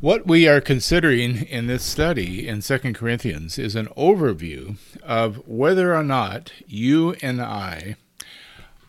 What 0.00 0.28
we 0.28 0.46
are 0.46 0.60
considering 0.60 1.38
in 1.46 1.66
this 1.66 1.82
study 1.82 2.46
in 2.46 2.62
2 2.62 2.78
Corinthians 2.92 3.58
is 3.58 3.74
an 3.74 3.88
overview 3.96 4.76
of 5.02 5.42
whether 5.48 5.92
or 5.92 6.04
not 6.04 6.52
you 6.68 7.16
and 7.20 7.42
I 7.42 7.96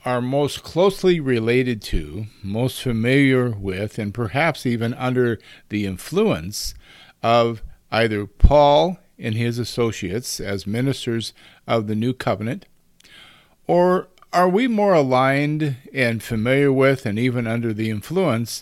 are 0.06 0.22
most 0.22 0.62
closely 0.62 1.20
related 1.20 1.82
to, 1.82 2.28
most 2.44 2.84
familiar 2.84 3.50
with, 3.50 3.98
and 3.98 4.14
perhaps 4.14 4.68
even 4.68 4.94
under 4.94 5.40
the 5.70 5.88
influence 5.88 6.76
of 7.24 7.64
either 7.92 8.28
Paul 8.28 9.00
and 9.18 9.34
his 9.34 9.58
associates 9.58 10.40
as 10.40 10.68
ministers 10.68 11.34
of 11.66 11.88
the 11.88 11.96
new 11.96 12.14
covenant, 12.14 12.68
or 13.66 14.10
are 14.32 14.48
we 14.48 14.68
more 14.68 14.94
aligned 14.94 15.76
and 15.92 16.22
familiar 16.22 16.72
with, 16.72 17.08
and 17.08 17.18
even 17.18 17.48
under 17.48 17.74
the 17.74 17.90
influence 17.90 18.62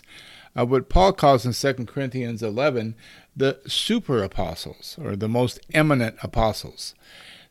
uh, 0.58 0.64
what 0.64 0.88
Paul 0.88 1.12
calls 1.12 1.46
in 1.46 1.52
2 1.52 1.84
Corinthians 1.84 2.42
11 2.42 2.94
the 3.36 3.60
super 3.66 4.22
apostles, 4.22 4.98
or 5.00 5.14
the 5.14 5.28
most 5.28 5.60
eminent 5.72 6.16
apostles. 6.22 6.94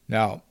Now, 0.10 0.44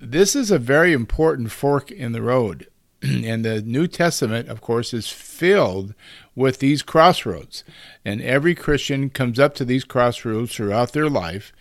this 0.00 0.34
is 0.34 0.50
a 0.50 0.58
very 0.58 0.92
important 0.92 1.52
fork 1.52 1.90
in 1.90 2.12
the 2.12 2.22
road. 2.22 2.68
and 3.02 3.44
the 3.44 3.60
New 3.62 3.86
Testament, 3.86 4.48
of 4.48 4.60
course, 4.60 4.94
is 4.94 5.08
filled 5.08 5.94
with 6.34 6.58
these 6.58 6.82
crossroads. 6.82 7.64
And 8.04 8.20
every 8.22 8.54
Christian 8.54 9.10
comes 9.10 9.38
up 9.38 9.54
to 9.56 9.64
these 9.64 9.84
crossroads 9.84 10.54
throughout 10.54 10.92
their 10.92 11.08
life. 11.08 11.52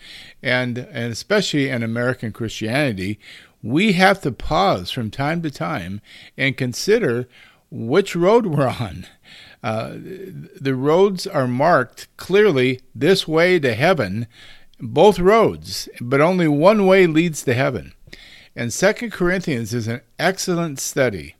And, 0.41 0.77
and 0.77 1.11
especially 1.11 1.69
in 1.69 1.83
American 1.83 2.31
Christianity, 2.31 3.19
we 3.61 3.93
have 3.93 4.21
to 4.21 4.31
pause 4.31 4.89
from 4.91 5.11
time 5.11 5.41
to 5.41 5.51
time 5.51 6.01
and 6.37 6.57
consider 6.57 7.27
which 7.69 8.15
road 8.15 8.45
we're 8.45 8.67
on. 8.79 9.05
Uh, 9.63 9.95
the 9.95 10.75
roads 10.75 11.25
are 11.25 11.47
marked 11.47 12.07
clearly 12.17 12.79
this 12.93 13.27
way 13.27 13.59
to 13.59 13.73
heaven, 13.73 14.27
both 14.79 15.19
roads, 15.19 15.89
but 15.99 16.21
only 16.21 16.47
one 16.47 16.85
way 16.85 17.07
leads 17.07 17.43
to 17.43 17.53
heaven. 17.53 17.93
And 18.55 18.71
Second 18.71 19.11
Corinthians 19.11 19.73
is 19.73 19.87
an 19.87 20.01
excellent 20.17 20.79
study 20.79 21.35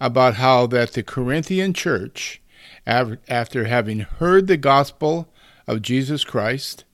about 0.00 0.34
how 0.34 0.66
that 0.68 0.92
the 0.92 1.02
Corinthian 1.02 1.74
church, 1.74 2.40
after 2.86 3.64
having 3.64 4.00
heard 4.00 4.46
the 4.46 4.56
gospel 4.56 5.32
of 5.66 5.82
Jesus 5.82 6.24
Christ 6.24 6.84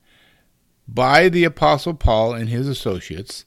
by 0.88 1.28
the 1.28 1.44
Apostle 1.44 1.94
Paul 1.94 2.34
and 2.34 2.48
his 2.48 2.68
associates, 2.68 3.44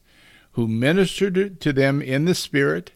who 0.54 0.68
ministered 0.68 1.60
to 1.62 1.74
them 1.74 2.02
in 2.02 2.26
the 2.26 2.36
Spirit 2.36 2.92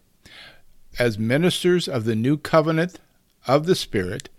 as 1.00 1.18
ministers 1.18 1.88
of 1.88 2.06
the 2.06 2.16
new 2.16 2.38
covenant 2.38 3.00
of 3.48 3.66
the 3.66 3.76
Spirit, 3.76 4.30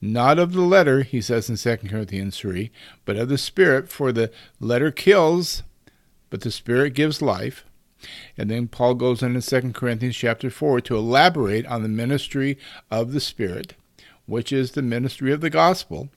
not 0.00 0.38
of 0.38 0.52
the 0.52 0.62
letter, 0.62 1.02
he 1.02 1.20
says 1.20 1.50
in 1.50 1.56
2 1.56 1.88
Corinthians 1.88 2.38
3, 2.38 2.70
but 3.04 3.16
of 3.16 3.28
the 3.28 3.38
Spirit, 3.38 3.88
for 3.88 4.12
the 4.12 4.30
letter 4.60 4.90
kills, 4.90 5.62
but 6.30 6.42
the 6.42 6.50
Spirit 6.50 6.94
gives 6.94 7.20
life. 7.20 7.64
And 8.36 8.50
then 8.50 8.68
Paul 8.68 8.94
goes 8.94 9.22
into 9.22 9.42
2 9.42 9.72
Corinthians 9.72 10.16
chapter 10.16 10.50
4 10.50 10.80
to 10.82 10.96
elaborate 10.96 11.66
on 11.66 11.82
the 11.82 11.88
ministry 11.88 12.58
of 12.90 13.12
the 13.12 13.20
Spirit, 13.20 13.74
which 14.26 14.52
is 14.52 14.72
the 14.72 14.82
ministry 14.82 15.32
of 15.32 15.40
the 15.40 15.50
gospel. 15.50 16.08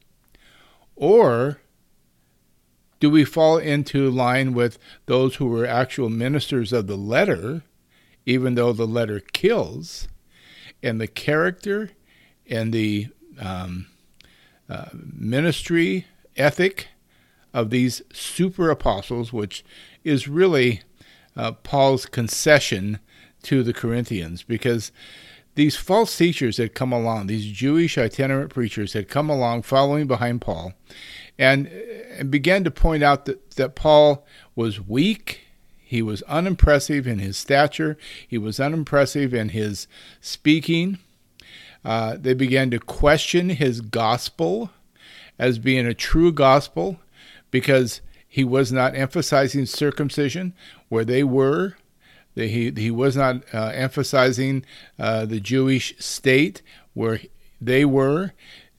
Or 0.95 1.59
do 2.99 3.09
we 3.09 3.25
fall 3.25 3.57
into 3.57 4.11
line 4.11 4.53
with 4.53 4.77
those 5.07 5.37
who 5.37 5.47
were 5.47 5.65
actual 5.65 6.09
ministers 6.09 6.71
of 6.71 6.85
the 6.85 6.97
letter, 6.97 7.63
even 8.25 8.55
though 8.55 8.73
the 8.73 8.87
letter 8.87 9.19
kills, 9.19 10.07
and 10.83 10.99
the 10.99 11.07
character 11.07 11.91
and 12.49 12.73
the 12.73 13.07
um, 13.39 13.87
uh, 14.69 14.85
ministry 14.93 16.05
ethic 16.37 16.87
of 17.53 17.69
these 17.69 18.01
super 18.13 18.69
apostles, 18.69 19.33
which 19.33 19.63
is 20.03 20.27
really 20.27 20.81
uh, 21.35 21.51
Paul's 21.51 22.05
concession 22.05 22.99
to 23.43 23.63
the 23.63 23.73
Corinthians, 23.73 24.43
because 24.43 24.91
these 25.55 25.75
false 25.75 26.17
teachers 26.17 26.57
had 26.57 26.73
come 26.73 26.93
along, 26.93 27.27
these 27.27 27.51
Jewish 27.51 27.97
itinerant 27.97 28.51
preachers 28.51 28.93
had 28.93 29.09
come 29.09 29.29
along 29.29 29.63
following 29.63 30.07
behind 30.07 30.41
Paul, 30.41 30.73
and, 31.37 31.67
and 31.67 32.31
began 32.31 32.63
to 32.63 32.71
point 32.71 33.03
out 33.03 33.25
that, 33.25 33.51
that 33.51 33.75
Paul 33.75 34.25
was 34.55 34.79
weak. 34.79 35.41
He 35.91 36.01
was 36.01 36.21
unimpressive 36.21 37.05
in 37.05 37.19
his 37.19 37.35
stature. 37.35 37.97
He 38.25 38.37
was 38.37 38.61
unimpressive 38.61 39.33
in 39.33 39.49
his 39.49 39.87
speaking. 40.21 40.99
Uh, 41.83 42.15
they 42.17 42.33
began 42.33 42.71
to 42.71 42.79
question 42.79 43.49
his 43.49 43.81
gospel 43.81 44.69
as 45.37 45.59
being 45.59 45.85
a 45.85 45.93
true 45.93 46.31
gospel 46.31 47.01
because 47.51 47.99
he 48.25 48.45
was 48.45 48.71
not 48.71 48.95
emphasizing 48.95 49.65
circumcision 49.65 50.53
where 50.87 51.03
they 51.03 51.25
were. 51.25 51.75
He, 52.35 52.71
he 52.71 52.89
was 52.89 53.17
not 53.17 53.43
uh, 53.53 53.73
emphasizing 53.73 54.63
uh, 54.97 55.25
the 55.25 55.41
Jewish 55.41 55.93
state 55.99 56.61
where 56.93 57.19
they 57.59 57.83
were. 57.83 58.31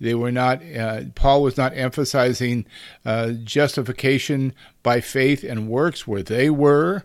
They 0.02 0.16
were 0.16 0.32
not, 0.32 0.60
uh, 0.76 1.02
Paul 1.14 1.42
was 1.42 1.56
not 1.56 1.76
emphasizing 1.76 2.66
uh, 3.06 3.34
justification 3.44 4.52
by 4.82 5.00
faith 5.00 5.44
and 5.44 5.68
works 5.68 6.08
where 6.08 6.24
they 6.24 6.50
were. 6.50 7.04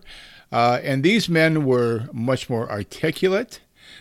Uh, 0.50 0.80
and 0.82 1.04
these 1.04 1.28
men 1.28 1.64
were 1.64 2.08
much 2.12 2.50
more 2.50 2.68
articulate. 2.68 3.60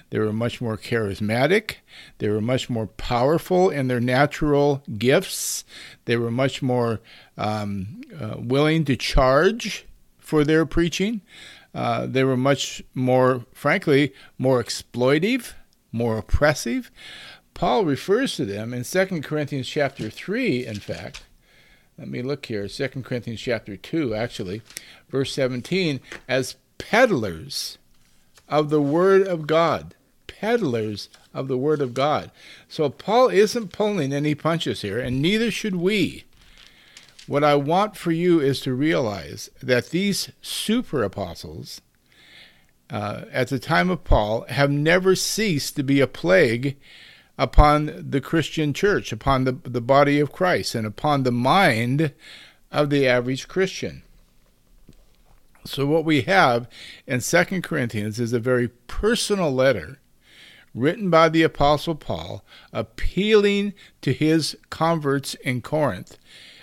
They 0.10 0.18
were 0.18 0.34
much 0.34 0.62
more 0.62 0.78
charismatic. 0.78 1.76
They 2.18 2.30
were 2.30 2.42
much 2.42 2.72
more 2.72 2.88
powerful 2.88 3.70
in 3.70 3.88
their 3.88 4.00
natural 4.00 4.82
gifts. 4.98 5.64
They 6.06 6.18
were 6.18 6.32
much 6.32 6.64
more 6.64 7.00
um, 7.38 8.02
uh, 8.20 8.38
willing 8.40 8.84
to 8.86 8.96
charge 8.96 9.86
for 10.18 10.44
their 10.44 10.66
preaching. 10.66 11.22
Uh, 11.76 12.08
they 12.08 12.24
were 12.24 12.36
much 12.36 12.82
more, 12.96 13.46
frankly, 13.54 14.12
more 14.40 14.64
exploitive, 14.64 15.54
more 15.92 16.18
oppressive. 16.18 16.90
Paul 17.58 17.86
refers 17.86 18.36
to 18.36 18.46
them 18.46 18.72
in 18.72 18.84
2 18.84 19.22
Corinthians 19.24 19.68
chapter 19.68 20.12
3, 20.12 20.64
in 20.64 20.80
fact. 20.80 21.24
Let 21.98 22.08
me 22.08 22.22
look 22.22 22.46
here, 22.46 22.68
2 22.68 22.88
Corinthians 23.02 23.42
chapter 23.42 23.76
2, 23.76 24.14
actually, 24.14 24.62
verse 25.10 25.34
17, 25.34 26.00
as 26.28 26.56
peddlers 26.78 27.80
of 28.48 28.70
the 28.70 28.80
Word 28.80 29.28
of 29.28 29.48
God. 29.48 29.96
Peddlers 30.28 31.10
of 31.34 31.48
the 31.48 31.58
Word 31.58 31.82
of 31.82 31.96
God. 31.96 32.30
So 32.70 32.92
Paul 32.92 33.30
isn't 33.30 33.74
pulling 33.74 34.14
any 34.14 34.36
punches 34.36 34.84
here, 34.84 35.00
and 35.00 35.20
neither 35.20 35.50
should 35.50 35.78
we. 35.78 36.26
What 37.26 37.44
I 37.44 37.56
want 37.56 37.98
for 37.98 38.12
you 38.12 38.40
is 38.40 38.60
to 38.62 38.74
realize 38.76 39.50
that 39.64 39.90
these 39.90 40.32
super 40.44 41.02
apostles, 41.02 41.82
uh, 42.92 43.24
at 43.32 43.48
the 43.48 43.58
time 43.58 43.90
of 43.90 44.04
Paul, 44.04 44.46
have 44.50 44.70
never 44.70 45.16
ceased 45.16 45.76
to 45.78 45.82
be 45.82 46.02
a 46.02 46.06
plague 46.06 46.78
upon 47.38 48.10
the 48.10 48.22
Christian 48.22 48.74
church, 48.74 49.12
upon 49.12 49.44
the, 49.44 49.54
the 49.64 49.82
body 49.82 50.20
of 50.20 50.32
Christ, 50.32 50.76
and 50.76 50.88
upon 50.88 51.24
the 51.24 51.32
mind 51.32 52.14
of 52.72 52.90
the 52.90 53.08
average 53.08 53.48
Christian. 53.48 54.04
So, 55.66 55.86
what 55.86 56.06
we 56.06 56.22
have 56.22 56.70
in 57.06 57.20
2 57.20 57.62
Corinthians 57.62 58.20
is 58.20 58.34
a 58.34 58.40
very 58.40 58.70
personal 58.88 59.52
letter 59.52 60.00
written 60.74 61.10
by 61.10 61.28
the 61.28 61.44
Apostle 61.44 61.96
Paul 61.96 62.44
appealing 62.72 63.74
to 64.02 64.14
his 64.14 64.56
converts 64.70 65.34
in 65.36 65.62
Corinth, 65.62 66.18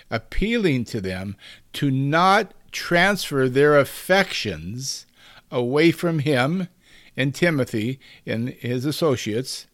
appealing 0.09 0.85
to 0.85 1.01
them 1.01 1.35
to 1.73 1.91
not 1.91 2.53
transfer 2.71 3.47
their 3.47 3.77
affections 3.77 5.05
away 5.51 5.91
from 5.91 6.19
him 6.19 6.67
and 7.15 7.33
Timothy 7.33 7.99
and 8.25 8.49
his 8.49 8.85
associates 8.85 9.67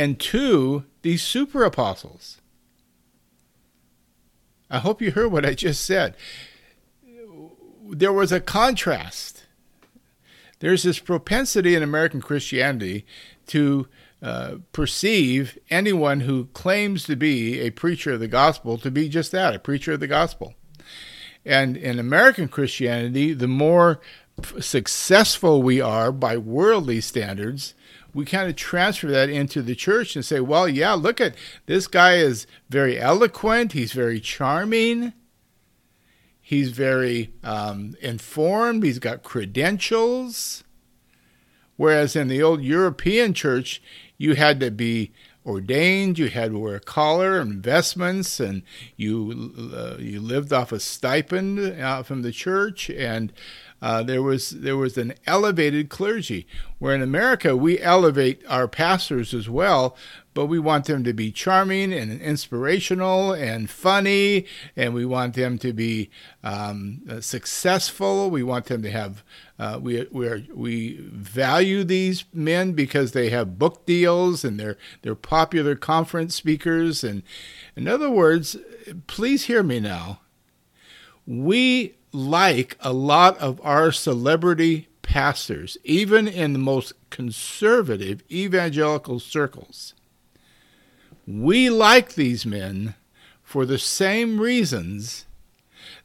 and 0.00 0.18
to 0.18 0.86
these 1.02 1.22
super 1.22 1.62
apostles. 1.62 2.40
I 4.70 4.78
hope 4.78 5.02
you 5.02 5.10
heard 5.10 5.30
what 5.30 5.44
I 5.44 5.52
just 5.52 5.84
said 5.84 6.16
there 7.86 8.12
was 8.12 8.32
a 8.32 8.40
contrast. 8.40 9.44
There's 10.60 10.84
this 10.84 11.00
propensity 11.00 11.74
in 11.74 11.82
American 11.82 12.22
Christianity 12.22 13.04
to 13.48 13.88
uh, 14.22 14.54
perceive 14.72 15.58
anyone 15.68 16.20
who 16.20 16.46
claims 16.54 17.04
to 17.04 17.16
be 17.16 17.60
a 17.60 17.70
preacher 17.70 18.12
of 18.12 18.20
the 18.20 18.28
gospel 18.28 18.78
to 18.78 18.90
be 18.90 19.08
just 19.08 19.32
that, 19.32 19.54
a 19.54 19.58
preacher 19.58 19.92
of 19.92 20.00
the 20.00 20.06
gospel. 20.06 20.54
And 21.44 21.76
in 21.76 21.98
American 21.98 22.48
Christianity, 22.48 23.34
the 23.34 23.48
more 23.48 24.00
successful 24.60 25.60
we 25.60 25.80
are 25.80 26.10
by 26.10 26.38
worldly 26.38 27.02
standards, 27.02 27.74
we 28.14 28.24
kind 28.24 28.48
of 28.48 28.56
transfer 28.56 29.08
that 29.08 29.28
into 29.28 29.62
the 29.62 29.74
church 29.74 30.16
and 30.16 30.24
say, 30.24 30.40
well, 30.40 30.68
yeah, 30.68 30.92
look 30.92 31.20
at 31.20 31.34
this 31.66 31.86
guy 31.86 32.16
is 32.16 32.46
very 32.68 32.98
eloquent, 32.98 33.72
he's 33.72 33.92
very 33.92 34.20
charming, 34.20 35.12
He's 36.50 36.70
very 36.70 37.32
um, 37.44 37.94
informed. 38.00 38.82
He's 38.82 38.98
got 38.98 39.22
credentials. 39.22 40.64
Whereas 41.76 42.16
in 42.16 42.26
the 42.26 42.42
old 42.42 42.60
European 42.60 43.34
church, 43.34 43.80
you 44.18 44.34
had 44.34 44.58
to 44.58 44.72
be 44.72 45.12
ordained. 45.46 46.18
You 46.18 46.28
had 46.28 46.50
to 46.50 46.58
wear 46.58 46.74
a 46.74 46.80
collar, 46.80 47.40
investments, 47.40 48.40
and 48.40 48.64
you 48.96 49.54
uh, 49.72 49.98
you 50.00 50.18
lived 50.18 50.52
off 50.52 50.72
a 50.72 50.80
stipend 50.80 51.80
uh, 51.80 52.02
from 52.02 52.22
the 52.22 52.32
church, 52.32 52.90
and 52.90 53.32
uh, 53.82 54.02
there 54.02 54.22
was 54.22 54.50
there 54.50 54.76
was 54.76 54.98
an 54.98 55.14
elevated 55.26 55.88
clergy. 55.88 56.46
Where 56.78 56.94
in 56.94 57.02
America 57.02 57.56
we 57.56 57.78
elevate 57.80 58.42
our 58.48 58.66
pastors 58.66 59.34
as 59.34 59.48
well, 59.48 59.96
but 60.32 60.46
we 60.46 60.58
want 60.58 60.86
them 60.86 61.04
to 61.04 61.12
be 61.12 61.32
charming 61.32 61.92
and 61.92 62.20
inspirational 62.20 63.32
and 63.32 63.68
funny, 63.68 64.46
and 64.76 64.94
we 64.94 65.04
want 65.04 65.34
them 65.34 65.58
to 65.58 65.72
be 65.72 66.10
um, 66.42 67.02
uh, 67.08 67.20
successful. 67.20 68.30
We 68.30 68.42
want 68.42 68.66
them 68.66 68.82
to 68.82 68.90
have 68.90 69.22
uh, 69.58 69.78
we 69.80 70.06
we 70.10 70.26
are, 70.26 70.42
we 70.54 70.96
value 71.12 71.84
these 71.84 72.24
men 72.32 72.72
because 72.72 73.12
they 73.12 73.28
have 73.28 73.58
book 73.58 73.84
deals 73.84 74.44
and 74.44 74.58
they're 74.58 74.78
they're 75.02 75.14
popular 75.14 75.74
conference 75.74 76.34
speakers. 76.34 77.04
And 77.04 77.22
in 77.76 77.88
other 77.88 78.10
words, 78.10 78.56
please 79.06 79.44
hear 79.44 79.62
me 79.62 79.80
now. 79.80 80.20
We 81.26 81.96
like 82.12 82.76
a 82.80 82.92
lot 82.92 83.38
of 83.38 83.60
our 83.64 83.92
celebrity 83.92 84.88
pastors, 85.02 85.76
even 85.84 86.28
in 86.28 86.52
the 86.52 86.58
most 86.58 86.92
conservative 87.10 88.22
evangelical 88.30 89.20
circles. 89.20 89.94
We 91.26 91.70
like 91.70 92.14
these 92.14 92.44
men 92.44 92.94
for 93.42 93.66
the 93.66 93.78
same 93.78 94.40
reasons 94.40 95.26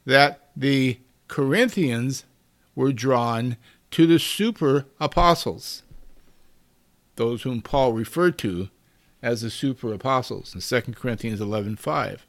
that 0.04 0.50
the 0.56 0.98
Corinthians 1.28 2.24
were 2.74 2.92
drawn 2.92 3.56
to 3.92 4.06
the 4.06 4.18
super 4.18 4.86
apostles, 5.00 5.82
those 7.16 7.42
whom 7.42 7.62
Paul 7.62 7.92
referred 7.92 8.38
to 8.38 8.68
as 9.22 9.40
the 9.40 9.50
super 9.50 9.92
apostles 9.92 10.54
in 10.54 10.60
2 10.60 10.94
Corinthians 10.94 11.40
11:5. 11.40 12.26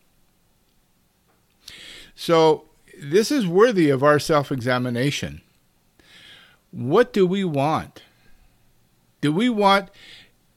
So, 2.16 2.66
this 3.00 3.32
is 3.32 3.48
worthy 3.48 3.90
of 3.90 4.04
our 4.04 4.20
self-examination. 4.20 5.42
What 6.72 7.14
do 7.14 7.26
we 7.26 7.44
want? 7.44 8.02
Do 9.22 9.32
we 9.32 9.50
want 9.50 9.90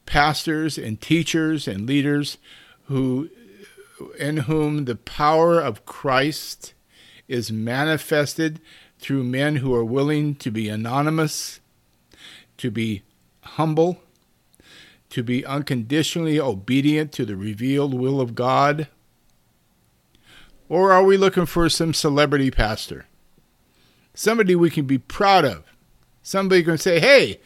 pastors 0.06 0.76
and 0.76 1.00
teachers 1.00 1.68
and 1.68 1.86
leaders 1.86 2.38
who 2.86 3.30
in 4.18 4.38
whom 4.38 4.86
the 4.86 4.96
power 4.96 5.60
of 5.60 5.84
Christ 5.84 6.72
is 7.28 7.52
manifested 7.52 8.60
through 8.98 9.24
men 9.24 9.56
who 9.56 9.74
are 9.74 9.84
willing 9.84 10.34
to 10.36 10.50
be 10.50 10.68
anonymous, 10.68 11.60
to 12.56 12.70
be 12.70 13.02
humble, 13.42 14.02
to 15.10 15.22
be 15.22 15.44
unconditionally 15.44 16.40
obedient 16.40 17.12
to 17.12 17.24
the 17.24 17.36
revealed 17.36 17.94
will 17.94 18.20
of 18.20 18.34
God? 18.34 18.88
Or 20.70 20.92
are 20.92 21.02
we 21.02 21.16
looking 21.16 21.46
for 21.46 21.68
some 21.68 21.92
celebrity 21.92 22.50
pastor? 22.52 23.06
Somebody 24.14 24.54
we 24.54 24.70
can 24.70 24.86
be 24.86 24.98
proud 24.98 25.44
of. 25.44 25.64
Somebody 26.22 26.62
can 26.62 26.78
say, 26.78 27.00
hey, 27.00 27.40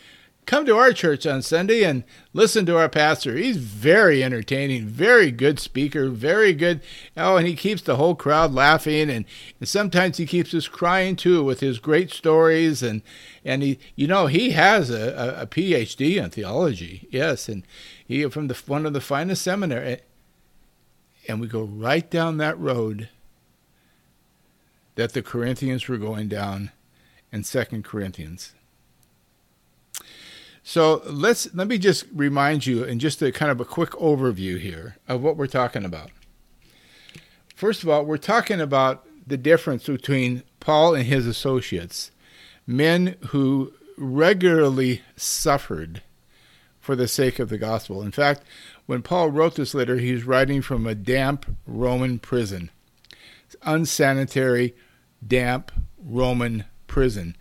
come 0.45 0.67
to 0.67 0.77
our 0.77 0.93
church 0.93 1.27
on 1.27 1.41
Sunday 1.41 1.85
and 1.85 2.05
listen 2.35 2.67
to 2.67 2.77
our 2.77 2.91
pastor. 2.91 3.35
He's 3.35 3.57
very 3.57 4.23
entertaining, 4.23 4.89
very 4.89 5.31
good 5.31 5.59
speaker, 5.59 6.11
very 6.11 6.53
good. 6.53 6.83
Oh, 7.17 7.39
and 7.39 7.47
he 7.47 7.57
keeps 7.57 7.81
the 7.81 7.97
whole 7.97 8.15
crowd 8.15 8.53
laughing, 8.53 9.09
and, 9.09 9.25
and 9.59 9.67
sometimes 9.67 10.19
he 10.19 10.27
keeps 10.27 10.53
us 10.53 10.69
crying 10.69 11.17
too 11.17 11.43
with 11.43 11.61
his 11.61 11.79
great 11.79 12.11
stories. 12.11 12.83
And 12.83 13.01
and 13.43 13.63
he, 13.63 13.79
you 13.97 14.07
know, 14.07 14.27
he 14.27 14.51
has 14.51 14.91
a, 14.91 15.15
a, 15.39 15.43
a 15.43 15.47
PhD 15.47 16.23
in 16.23 16.29
theology, 16.29 17.09
yes, 17.11 17.49
and 17.49 17.67
he 18.07 18.29
from 18.29 18.49
the 18.49 18.61
one 18.67 18.85
of 18.85 18.93
the 18.93 19.01
finest 19.01 19.41
seminary. 19.41 20.01
And 21.27 21.41
we 21.41 21.47
go 21.47 21.63
right 21.63 22.11
down 22.11 22.37
that 22.37 22.59
road 22.59 23.09
that 24.95 25.13
the 25.13 25.23
Corinthians 25.23 25.89
were 25.89 25.99
going 25.99 26.29
down 26.29 26.71
in 27.33 27.45
Second 27.45 27.85
Corinthians. 27.85 28.55
So 30.63 31.03
let's 31.05 31.53
let 31.55 31.69
me 31.69 31.77
just 31.77 32.07
remind 32.15 32.67
you 32.67 32.85
in 32.85 32.99
just 32.99 33.21
a 33.21 33.31
kind 33.31 33.51
of 33.51 33.61
a 33.61 33.67
quick 33.67 33.91
overview 33.91 34.59
here 34.59 34.97
of 35.07 35.23
what 35.23 35.37
we're 35.37 35.47
talking 35.47 35.85
about. 35.85 36.11
First 37.55 37.83
of 37.83 37.89
all, 37.89 38.05
we're 38.05 38.17
talking 38.17 38.61
about 38.61 39.07
the 39.27 39.37
difference 39.37 39.87
between 39.87 40.43
Paul 40.61 40.95
and 40.95 41.05
his 41.05 41.27
associates, 41.27 42.11
men 42.67 43.17
who 43.29 43.73
regularly 43.97 45.03
suffered 45.17 46.03
for 46.81 46.97
the 46.97 47.09
sake 47.09 47.39
of 47.39 47.49
the 47.49 47.59
gospel. 47.59 48.03
In 48.03 48.11
fact, 48.11 48.43
when 48.87 49.03
Paul 49.03 49.31
wrote 49.31 49.55
this 49.55 49.75
letter, 49.75 49.97
he 49.97 50.13
was 50.13 50.25
writing 50.25 50.63
from 50.63 50.87
a 50.87 50.95
damp 50.95 51.47
Roman 51.67 52.19
prison, 52.19 52.71
unsanitary, 53.63 54.75
damp 55.27 55.73
Roman 55.99 56.65
prison. 56.87 57.37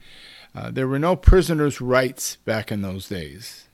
Uh, 0.55 0.71
there 0.71 0.87
were 0.87 0.99
no 0.99 1.15
prisoners' 1.15 1.81
rights 1.81 2.35
back 2.37 2.71
in 2.71 2.81
those 2.81 3.09
days. 3.09 3.67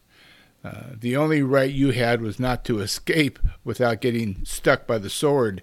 Uh, 0.63 0.87
the 0.93 1.15
only 1.15 1.41
right 1.41 1.71
you 1.71 1.91
had 1.91 2.21
was 2.21 2.39
not 2.39 2.65
to 2.65 2.79
escape 2.79 3.39
without 3.63 4.01
getting 4.01 4.43
stuck 4.43 4.85
by 4.85 4.97
the 4.97 5.09
sword. 5.09 5.61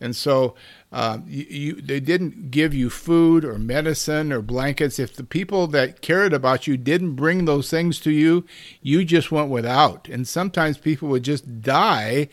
And 0.00 0.16
so 0.16 0.54
uh, 0.90 1.18
you, 1.26 1.44
you, 1.44 1.72
they 1.82 2.00
didn't 2.00 2.50
give 2.50 2.72
you 2.72 2.88
food 2.88 3.44
or 3.44 3.58
medicine 3.58 4.32
or 4.32 4.40
blankets. 4.40 4.98
If 4.98 5.14
the 5.14 5.24
people 5.24 5.66
that 5.68 6.00
cared 6.00 6.32
about 6.32 6.66
you 6.66 6.78
didn't 6.78 7.14
bring 7.14 7.44
those 7.44 7.68
things 7.68 8.00
to 8.00 8.10
you, 8.10 8.46
you 8.80 9.04
just 9.04 9.30
went 9.30 9.50
without. 9.50 10.08
And 10.08 10.26
sometimes 10.26 10.78
people 10.78 11.08
would 11.08 11.24
just 11.24 11.60
die 11.60 12.28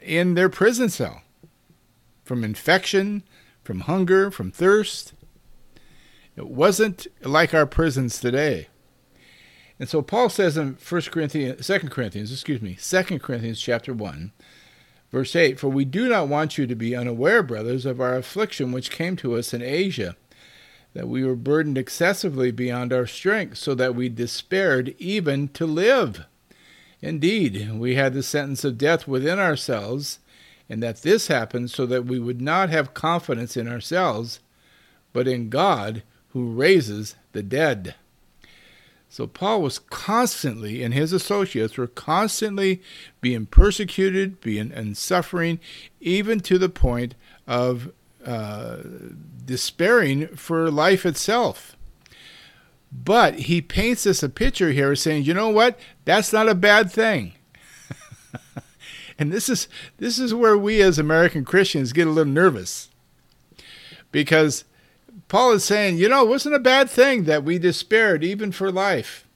in 0.00 0.34
their 0.34 0.48
prison 0.48 0.88
cell 0.88 1.22
from 2.28 2.44
infection, 2.44 3.22
from 3.64 3.80
hunger, 3.80 4.30
from 4.30 4.52
thirst. 4.52 5.14
It 6.36 6.46
wasn't 6.46 7.06
like 7.22 7.54
our 7.54 7.66
prisons 7.66 8.20
today. 8.20 8.68
And 9.80 9.88
so 9.88 10.02
Paul 10.02 10.28
says 10.28 10.58
in 10.58 10.76
1 10.76 11.02
Corinthians, 11.10 11.66
2 11.66 11.78
Corinthians, 11.88 12.30
excuse 12.30 12.60
me, 12.60 12.76
2 12.80 13.18
Corinthians 13.18 13.60
chapter 13.60 13.94
1, 13.94 14.32
verse 15.10 15.34
8, 15.34 15.58
For 15.58 15.68
we 15.68 15.86
do 15.86 16.06
not 16.06 16.28
want 16.28 16.58
you 16.58 16.66
to 16.66 16.74
be 16.74 16.94
unaware, 16.94 17.42
brothers, 17.42 17.86
of 17.86 17.98
our 17.98 18.16
affliction 18.16 18.72
which 18.72 18.90
came 18.90 19.16
to 19.16 19.34
us 19.34 19.54
in 19.54 19.62
Asia, 19.62 20.14
that 20.92 21.08
we 21.08 21.24
were 21.24 21.34
burdened 21.34 21.78
excessively 21.78 22.50
beyond 22.50 22.92
our 22.92 23.06
strength, 23.06 23.56
so 23.56 23.74
that 23.74 23.94
we 23.94 24.10
despaired 24.10 24.94
even 24.98 25.48
to 25.48 25.64
live. 25.64 26.26
Indeed, 27.00 27.72
we 27.72 27.94
had 27.94 28.12
the 28.12 28.22
sentence 28.22 28.64
of 28.64 28.76
death 28.76 29.08
within 29.08 29.38
ourselves, 29.38 30.18
and 30.68 30.82
that 30.82 31.02
this 31.02 31.28
happened 31.28 31.70
so 31.70 31.86
that 31.86 32.04
we 32.04 32.18
would 32.18 32.40
not 32.40 32.70
have 32.70 32.94
confidence 32.94 33.56
in 33.56 33.68
ourselves, 33.68 34.40
but 35.12 35.26
in 35.26 35.48
God 35.48 36.02
who 36.30 36.52
raises 36.52 37.16
the 37.32 37.42
dead. 37.42 37.94
So 39.08 39.26
Paul 39.26 39.62
was 39.62 39.78
constantly, 39.78 40.82
and 40.82 40.92
his 40.92 41.12
associates 41.12 41.78
were 41.78 41.86
constantly 41.86 42.82
being 43.20 43.46
persecuted, 43.46 44.40
being 44.40 44.70
and 44.70 44.96
suffering, 44.96 45.60
even 46.00 46.40
to 46.40 46.58
the 46.58 46.68
point 46.68 47.14
of 47.46 47.90
uh, 48.24 48.78
despairing 49.46 50.28
for 50.28 50.70
life 50.70 51.06
itself. 51.06 51.74
But 52.92 53.34
he 53.40 53.62
paints 53.62 54.06
us 54.06 54.22
a 54.22 54.28
picture 54.28 54.72
here, 54.72 54.94
saying, 54.94 55.24
"You 55.24 55.34
know 55.34 55.48
what? 55.48 55.78
That's 56.04 56.32
not 56.32 56.48
a 56.48 56.54
bad 56.54 56.90
thing." 56.90 57.32
and 59.20 59.32
this 59.32 59.48
is 59.48 59.68
this 59.98 60.18
is 60.18 60.34
where 60.34 60.56
we 60.56 60.80
as 60.80 60.98
American 60.98 61.44
Christians 61.44 61.92
get 61.92 62.06
a 62.06 62.10
little 62.10 62.32
nervous, 62.32 62.90
because 64.12 64.64
Paul 65.28 65.52
is 65.52 65.64
saying, 65.64 65.98
you 65.98 66.08
know, 66.08 66.24
it 66.24 66.28
wasn't 66.28 66.54
a 66.54 66.60
bad 66.60 66.88
thing 66.88 67.24
that 67.24 67.44
we 67.44 67.58
despaired 67.58 68.24
even 68.24 68.52
for 68.52 68.70
life. 68.70 69.26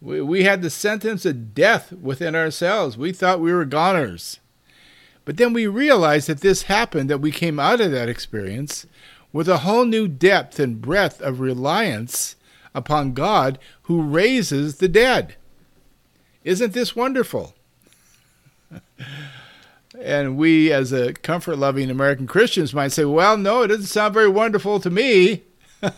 We, 0.00 0.20
we 0.20 0.44
had 0.44 0.62
the 0.62 0.70
sentence 0.70 1.24
of 1.24 1.54
death 1.54 1.92
within 1.92 2.34
ourselves. 2.34 2.98
We 2.98 3.12
thought 3.12 3.40
we 3.40 3.52
were 3.52 3.64
goners. 3.64 4.40
But 5.24 5.36
then 5.36 5.52
we 5.52 5.66
realized 5.68 6.28
that 6.28 6.40
this 6.40 6.62
happened, 6.62 7.08
that 7.08 7.20
we 7.20 7.30
came 7.30 7.60
out 7.60 7.80
of 7.80 7.92
that 7.92 8.08
experience 8.08 8.86
with 9.32 9.48
a 9.48 9.58
whole 9.58 9.84
new 9.84 10.08
depth 10.08 10.58
and 10.58 10.82
breadth 10.82 11.20
of 11.22 11.40
reliance 11.40 12.34
upon 12.74 13.12
God 13.12 13.58
who 13.82 14.02
raises 14.02 14.76
the 14.76 14.88
dead. 14.88 15.36
Isn't 16.44 16.72
this 16.72 16.96
wonderful? 16.96 17.54
And 20.00 20.36
we, 20.36 20.72
as 20.72 20.92
a 20.92 21.12
comfort 21.12 21.56
loving 21.56 21.90
American 21.90 22.26
Christians, 22.26 22.72
might 22.72 22.92
say, 22.92 23.04
well, 23.04 23.36
no, 23.36 23.62
it 23.62 23.68
doesn't 23.68 23.86
sound 23.86 24.14
very 24.14 24.28
wonderful 24.28 24.80
to 24.80 24.90
me. 24.90 25.42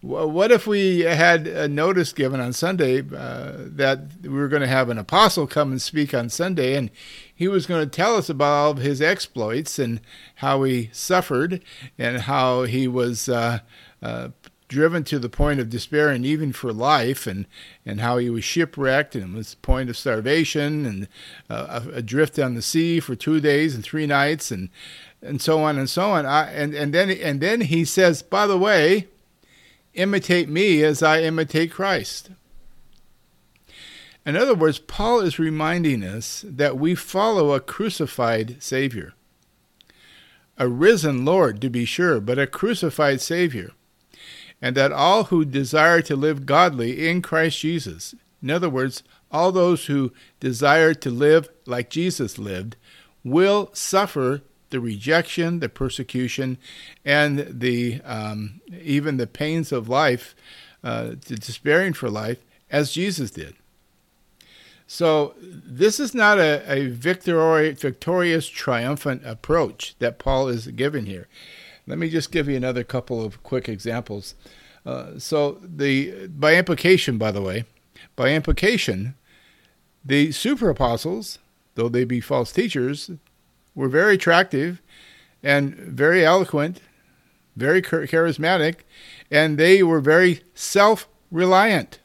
what 0.00 0.50
if 0.50 0.66
we 0.66 1.00
had 1.00 1.46
a 1.46 1.68
notice 1.68 2.12
given 2.12 2.40
on 2.40 2.52
Sunday 2.52 2.98
uh, 3.00 3.52
that 3.56 4.00
we 4.22 4.28
were 4.28 4.48
going 4.48 4.62
to 4.62 4.68
have 4.68 4.90
an 4.90 4.98
apostle 4.98 5.46
come 5.46 5.70
and 5.70 5.80
speak 5.80 6.12
on 6.12 6.28
Sunday, 6.28 6.74
and 6.74 6.90
he 7.34 7.48
was 7.48 7.66
going 7.66 7.88
to 7.88 7.90
tell 7.90 8.16
us 8.16 8.28
about 8.28 8.52
all 8.52 8.70
of 8.72 8.78
his 8.78 9.00
exploits 9.00 9.78
and 9.78 10.00
how 10.36 10.64
he 10.64 10.90
suffered 10.92 11.62
and 11.96 12.22
how 12.22 12.64
he 12.64 12.88
was 12.88 13.28
uh, 13.28 13.60
uh, 14.02 14.28
driven 14.74 15.04
to 15.04 15.18
the 15.18 15.28
point 15.28 15.60
of 15.60 15.70
despair 15.70 16.08
and 16.08 16.26
even 16.26 16.52
for 16.52 16.72
life, 16.72 17.26
and, 17.26 17.46
and 17.86 18.00
how 18.00 18.18
he 18.18 18.28
was 18.28 18.44
shipwrecked 18.44 19.14
and 19.14 19.34
was 19.34 19.54
point 19.54 19.88
of 19.88 19.96
starvation 19.96 20.84
and 20.84 21.08
uh, 21.48 21.82
adrift 21.92 22.38
on 22.38 22.54
the 22.54 22.62
sea 22.62 23.00
for 23.00 23.14
two 23.14 23.40
days 23.40 23.74
and 23.74 23.84
three 23.84 24.06
nights, 24.06 24.50
and 24.50 24.68
and 25.22 25.40
so 25.40 25.62
on 25.62 25.78
and 25.78 25.88
so 25.88 26.10
on. 26.10 26.26
I, 26.26 26.50
and 26.52 26.74
and 26.74 26.92
then 26.92 27.08
and 27.10 27.40
then 27.40 27.62
he 27.62 27.84
says, 27.84 28.22
by 28.22 28.46
the 28.46 28.58
way, 28.58 29.06
imitate 29.94 30.48
me 30.48 30.82
as 30.82 31.02
I 31.02 31.22
imitate 31.22 31.70
Christ. 31.70 32.30
In 34.26 34.36
other 34.36 34.54
words, 34.54 34.78
Paul 34.78 35.20
is 35.20 35.38
reminding 35.38 36.02
us 36.02 36.44
that 36.48 36.78
we 36.78 36.94
follow 36.94 37.52
a 37.52 37.60
crucified 37.60 38.62
Savior. 38.62 39.12
A 40.56 40.68
risen 40.68 41.24
Lord, 41.24 41.60
to 41.60 41.68
be 41.68 41.84
sure, 41.84 42.20
but 42.20 42.38
a 42.38 42.46
crucified 42.46 43.20
Savior. 43.20 43.72
And 44.64 44.74
that 44.78 44.92
all 44.92 45.24
who 45.24 45.44
desire 45.44 46.00
to 46.00 46.16
live 46.16 46.46
godly 46.46 47.06
in 47.06 47.20
Christ 47.20 47.58
Jesus, 47.58 48.14
in 48.42 48.48
other 48.48 48.70
words, 48.70 49.02
all 49.30 49.52
those 49.52 49.84
who 49.84 50.10
desire 50.40 50.94
to 50.94 51.10
live 51.10 51.50
like 51.66 51.90
Jesus 51.90 52.38
lived, 52.38 52.76
will 53.22 53.68
suffer 53.74 54.40
the 54.70 54.80
rejection, 54.80 55.60
the 55.60 55.68
persecution, 55.68 56.56
and 57.04 57.46
the 57.60 58.00
um, 58.06 58.62
even 58.82 59.18
the 59.18 59.26
pains 59.26 59.70
of 59.70 59.90
life, 59.90 60.34
uh, 60.82 61.08
the 61.26 61.36
despairing 61.36 61.92
for 61.92 62.08
life, 62.08 62.38
as 62.70 62.90
Jesus 62.90 63.30
did. 63.32 63.56
So 64.86 65.34
this 65.42 66.00
is 66.00 66.14
not 66.14 66.38
a, 66.38 66.64
a 66.72 66.88
victorious, 66.88 68.48
triumphant 68.48 69.26
approach 69.26 69.94
that 69.98 70.18
Paul 70.18 70.48
is 70.48 70.68
giving 70.68 71.04
here. 71.04 71.28
Let 71.86 71.98
me 71.98 72.08
just 72.08 72.32
give 72.32 72.48
you 72.48 72.56
another 72.56 72.84
couple 72.84 73.24
of 73.24 73.42
quick 73.42 73.68
examples. 73.68 74.34
Uh, 74.86 75.18
so 75.18 75.58
the 75.62 76.28
by 76.28 76.56
implication, 76.56 77.18
by 77.18 77.30
the 77.30 77.42
way, 77.42 77.64
by 78.16 78.30
implication, 78.30 79.14
the 80.04 80.32
super 80.32 80.68
apostles, 80.70 81.38
though 81.74 81.88
they 81.88 82.04
be 82.04 82.20
false 82.20 82.52
teachers, 82.52 83.10
were 83.74 83.88
very 83.88 84.14
attractive 84.14 84.80
and 85.42 85.74
very 85.74 86.24
eloquent, 86.24 86.80
very 87.56 87.82
charismatic, 87.82 88.76
and 89.30 89.58
they 89.58 89.82
were 89.82 90.00
very 90.00 90.42
self-reliant 90.54 91.98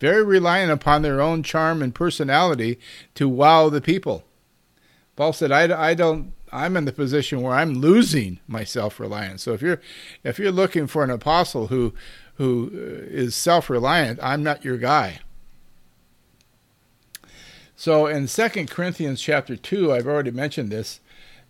very 0.00 0.22
reliant 0.22 0.70
upon 0.70 1.02
their 1.02 1.20
own 1.20 1.42
charm 1.42 1.82
and 1.82 1.94
personality 1.94 2.78
to 3.14 3.28
wow 3.28 3.68
the 3.68 3.80
people. 3.80 4.24
Paul 5.16 5.32
said, 5.32 5.50
I, 5.50 5.90
I 5.90 5.94
don't, 5.94 6.32
I'm 6.52 6.76
in 6.76 6.84
the 6.84 6.92
position 6.92 7.42
where 7.42 7.54
I'm 7.54 7.74
losing 7.74 8.40
my 8.46 8.64
self-reliance. 8.64 9.42
So 9.42 9.52
if 9.52 9.62
you're, 9.62 9.80
if 10.24 10.38
you're 10.38 10.52
looking 10.52 10.86
for 10.86 11.04
an 11.04 11.10
apostle 11.10 11.68
who, 11.68 11.94
who 12.34 13.06
uh, 13.16 13.30
self-reliant, 13.30 14.18
I'm 14.22 14.42
not 14.42 14.64
your 14.64 14.76
guy. 14.76 15.20
So 17.76 18.06
in 18.06 18.26
2 18.26 18.48
Corinthians 18.66 19.20
chapter 19.20 19.56
2, 19.56 19.92
I've 19.92 20.06
already 20.06 20.32
mentioned 20.32 20.70
this, 20.70 21.00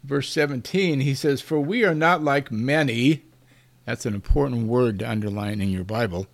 verse 0.05 0.31
17, 0.31 1.01
he 1.01 1.15
says, 1.15 1.41
For 1.41 1.59
we 1.59 1.85
are 1.85 1.95
not 1.95 2.23
like 2.23 2.53
many, 2.53 3.23
that's 3.85 4.05
an 4.05 4.15
important 4.15 4.67
word 4.67 4.99
to 4.99 5.11
underline 5.11 5.61
in 5.61 5.71
your 5.71 5.85
Bible, 5.85 6.27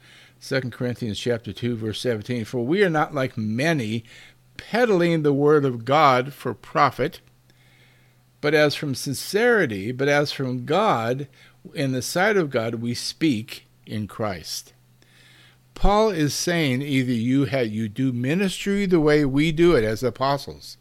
2 0.46 0.60
Corinthians 0.70 1.18
chapter 1.18 1.54
2 1.54 1.76
verse 1.76 2.00
17 2.00 2.44
for 2.44 2.60
we 2.60 2.84
are 2.84 2.90
not 2.90 3.14
like 3.14 3.38
many 3.38 4.04
peddling 4.58 5.22
the 5.22 5.32
word 5.32 5.64
of 5.64 5.86
God 5.86 6.34
for 6.34 6.52
profit 6.52 7.20
but 8.44 8.52
as 8.52 8.74
from 8.74 8.94
sincerity 8.94 9.90
but 9.90 10.06
as 10.06 10.30
from 10.30 10.66
God 10.66 11.28
in 11.72 11.92
the 11.92 12.02
sight 12.02 12.36
of 12.36 12.50
God 12.50 12.74
we 12.74 12.92
speak 12.92 13.64
in 13.86 14.06
Christ 14.06 14.74
Paul 15.74 16.10
is 16.10 16.34
saying 16.34 16.82
either 16.82 17.12
you 17.12 17.46
had 17.46 17.70
you 17.70 17.88
do 17.88 18.12
ministry 18.12 18.84
the 18.84 19.00
way 19.00 19.24
we 19.24 19.50
do 19.50 19.74
it 19.74 19.82
as 19.82 20.02
apostles 20.02 20.76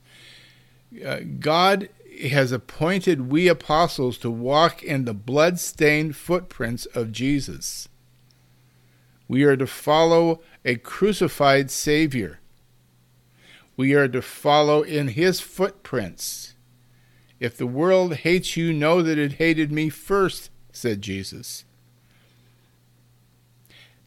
uh, 1.06 1.22
God 1.40 1.88
has 2.30 2.52
appointed 2.52 3.32
we 3.32 3.48
apostles 3.48 4.18
to 4.20 4.30
walk 4.30 4.84
in 4.84 5.06
the 5.06 5.14
blood-stained 5.14 6.18
footprints 6.18 6.86
of 6.88 7.14
Jesus 7.14 7.88
we 9.28 9.44
are 9.44 9.58
to 9.58 9.68
follow 9.68 10.42
a 10.66 10.76
crucified 10.76 11.72
Savior. 11.72 12.40
We 13.76 13.94
are 13.94 14.08
to 14.08 14.22
follow 14.22 14.84
in 14.84 15.10
his 15.10 15.40
footprints. 15.40 16.53
If 17.40 17.58
the 17.58 17.68
world 17.68 18.16
hates 18.18 18.56
you, 18.56 18.72
know 18.72 19.02
that 19.02 19.18
it 19.18 19.34
hated 19.34 19.72
me 19.72 19.90
first, 19.90 20.50
said 20.72 21.02
Jesus. 21.02 21.66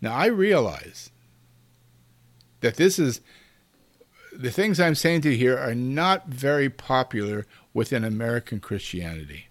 Now, 0.00 0.14
I 0.14 0.26
realize 0.26 1.11
that 2.61 2.76
this 2.76 2.99
is 2.99 3.21
the 4.33 4.50
things 4.50 4.78
I'm 4.78 4.95
saying 4.95 5.23
to 5.23 5.30
you 5.30 5.37
here 5.37 5.59
are 5.59 5.75
not 5.75 6.28
very 6.28 6.68
popular 6.68 7.47
within 7.73 8.04
American 8.04 8.61
Christianity. 8.61 9.49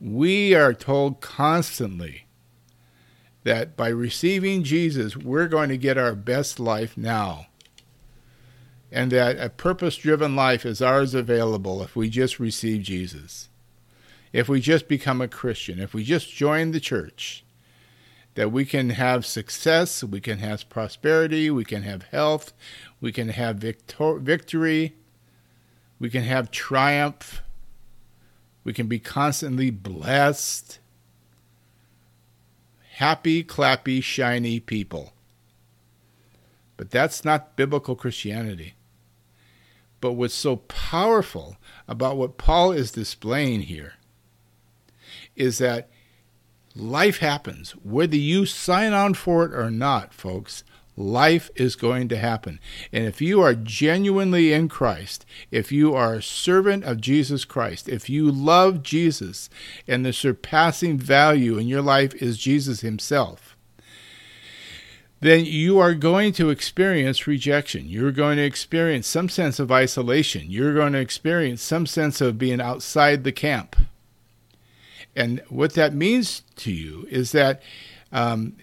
We 0.00 0.54
are 0.54 0.74
told 0.74 1.20
constantly 1.20 2.26
that 3.44 3.76
by 3.76 3.88
receiving 3.88 4.64
Jesus, 4.64 5.16
we're 5.16 5.48
going 5.48 5.68
to 5.68 5.76
get 5.76 5.98
our 5.98 6.14
best 6.14 6.58
life 6.58 6.96
now. 6.96 7.46
And 8.92 9.10
that 9.10 9.40
a 9.40 9.48
purpose 9.48 9.96
driven 9.96 10.36
life 10.36 10.66
is 10.66 10.82
ours 10.82 11.14
available 11.14 11.82
if 11.82 11.96
we 11.96 12.10
just 12.10 12.38
receive 12.38 12.82
Jesus. 12.82 13.48
If 14.32 14.48
we 14.48 14.60
just 14.60 14.86
become 14.86 15.20
a 15.20 15.28
Christian, 15.28 15.80
if 15.80 15.94
we 15.94 16.04
just 16.04 16.30
join 16.30 16.72
the 16.72 16.80
church, 16.80 17.42
that 18.34 18.52
we 18.52 18.64
can 18.64 18.90
have 18.90 19.26
success, 19.26 20.04
we 20.04 20.20
can 20.20 20.38
have 20.38 20.68
prosperity, 20.68 21.50
we 21.50 21.64
can 21.64 21.82
have 21.82 22.04
health, 22.04 22.52
we 23.00 23.12
can 23.12 23.30
have 23.30 23.56
victor- 23.56 24.18
victory, 24.18 24.94
we 25.98 26.08
can 26.08 26.22
have 26.24 26.50
triumph, 26.50 27.42
we 28.64 28.72
can 28.72 28.86
be 28.86 28.98
constantly 28.98 29.70
blessed 29.70 30.78
happy, 32.96 33.42
clappy, 33.42 34.02
shiny 34.02 34.60
people. 34.60 35.12
But 36.76 36.90
that's 36.90 37.24
not 37.24 37.56
biblical 37.56 37.96
Christianity. 37.96 38.74
But 40.02 40.14
what's 40.14 40.34
so 40.34 40.56
powerful 40.56 41.58
about 41.86 42.16
what 42.16 42.36
Paul 42.36 42.72
is 42.72 42.90
displaying 42.90 43.62
here 43.62 43.94
is 45.36 45.58
that 45.58 45.88
life 46.74 47.18
happens, 47.18 47.70
whether 47.84 48.16
you 48.16 48.44
sign 48.44 48.92
on 48.92 49.14
for 49.14 49.44
it 49.46 49.54
or 49.54 49.70
not, 49.70 50.12
folks. 50.12 50.64
Life 50.96 51.50
is 51.54 51.76
going 51.76 52.08
to 52.08 52.18
happen. 52.18 52.58
And 52.92 53.04
if 53.06 53.22
you 53.22 53.40
are 53.40 53.54
genuinely 53.54 54.52
in 54.52 54.68
Christ, 54.68 55.24
if 55.50 55.70
you 55.70 55.94
are 55.94 56.14
a 56.14 56.22
servant 56.22 56.84
of 56.84 57.00
Jesus 57.00 57.44
Christ, 57.44 57.88
if 57.88 58.10
you 58.10 58.30
love 58.30 58.82
Jesus 58.82 59.48
and 59.86 60.04
the 60.04 60.12
surpassing 60.12 60.98
value 60.98 61.56
in 61.58 61.68
your 61.68 61.80
life 61.80 62.12
is 62.16 62.36
Jesus 62.36 62.80
Himself, 62.80 63.51
then 65.22 65.44
you 65.44 65.78
are 65.78 65.94
going 65.94 66.32
to 66.32 66.50
experience 66.50 67.28
rejection. 67.28 67.88
You're 67.88 68.10
going 68.10 68.38
to 68.38 68.42
experience 68.42 69.06
some 69.06 69.28
sense 69.28 69.60
of 69.60 69.70
isolation. 69.70 70.50
You're 70.50 70.74
going 70.74 70.94
to 70.94 70.98
experience 70.98 71.62
some 71.62 71.86
sense 71.86 72.20
of 72.20 72.38
being 72.38 72.60
outside 72.60 73.22
the 73.22 73.30
camp. 73.30 73.76
And 75.14 75.40
what 75.48 75.74
that 75.74 75.94
means 75.94 76.42
to 76.56 76.72
you 76.72 77.06
is 77.08 77.30
that 77.32 77.62
um, 78.10 78.56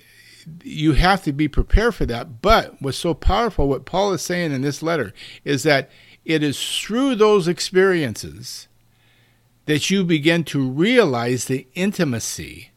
you 0.61 0.93
have 0.93 1.23
to 1.23 1.31
be 1.31 1.47
prepared 1.47 1.95
for 1.95 2.05
that. 2.07 2.41
But 2.41 2.81
what's 2.81 2.97
so 2.97 3.13
powerful, 3.13 3.69
what 3.69 3.85
Paul 3.85 4.11
is 4.11 4.21
saying 4.21 4.51
in 4.51 4.61
this 4.61 4.83
letter, 4.83 5.13
is 5.45 5.63
that 5.63 5.89
it 6.25 6.43
is 6.43 6.61
through 6.81 7.15
those 7.15 7.47
experiences 7.47 8.67
that 9.65 9.89
you 9.89 10.03
begin 10.03 10.43
to 10.43 10.69
realize 10.69 11.45
the 11.45 11.67
intimacy 11.73 12.71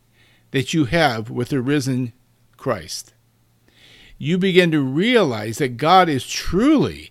that 0.53 0.73
you 0.73 0.85
have 0.85 1.31
with 1.31 1.49
the 1.49 1.61
risen 1.61 2.13
Christ. 2.57 3.13
You 4.23 4.39
begin 4.39 4.71
to 4.71 4.81
realize 4.81 5.59
that 5.59 5.77
God 5.77 6.09
is 6.09 6.25
truly 6.25 7.11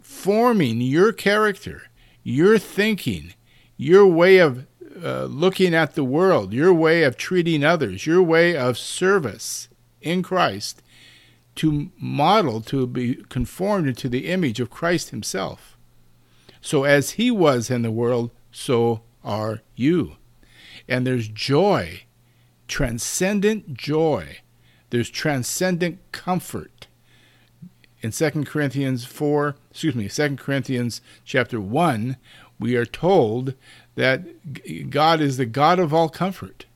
forming 0.00 0.80
your 0.80 1.12
character, 1.12 1.84
your 2.24 2.58
thinking, 2.58 3.34
your 3.76 4.08
way 4.08 4.38
of 4.38 4.66
uh, 5.00 5.26
looking 5.26 5.72
at 5.72 5.94
the 5.94 6.02
world, 6.02 6.52
your 6.52 6.74
way 6.74 7.04
of 7.04 7.16
treating 7.16 7.62
others, 7.62 8.06
your 8.06 8.24
way 8.24 8.56
of 8.56 8.76
service 8.76 9.68
in 10.00 10.24
Christ 10.24 10.82
to 11.54 11.92
model, 11.96 12.60
to 12.62 12.88
be 12.88 13.22
conformed 13.28 13.96
to 13.98 14.08
the 14.08 14.28
image 14.28 14.58
of 14.58 14.68
Christ 14.68 15.10
Himself. 15.10 15.78
So 16.60 16.82
as 16.82 17.10
He 17.10 17.30
was 17.30 17.70
in 17.70 17.82
the 17.82 17.92
world, 17.92 18.32
so 18.50 19.02
are 19.22 19.60
you. 19.76 20.16
And 20.88 21.06
there's 21.06 21.28
joy, 21.28 22.02
transcendent 22.66 23.74
joy. 23.74 24.38
There's 24.92 25.08
transcendent 25.08 26.00
comfort. 26.12 26.86
In 28.02 28.10
2 28.10 28.44
Corinthians 28.44 29.06
4, 29.06 29.56
excuse 29.70 29.94
me, 29.94 30.06
2 30.06 30.36
Corinthians 30.36 31.00
chapter 31.24 31.58
1, 31.58 32.18
we 32.60 32.76
are 32.76 32.84
told 32.84 33.54
that 33.94 34.90
God 34.90 35.22
is 35.22 35.38
the 35.38 35.46
God 35.46 35.78
of 35.78 35.94
all 35.94 36.10
comfort. 36.10 36.66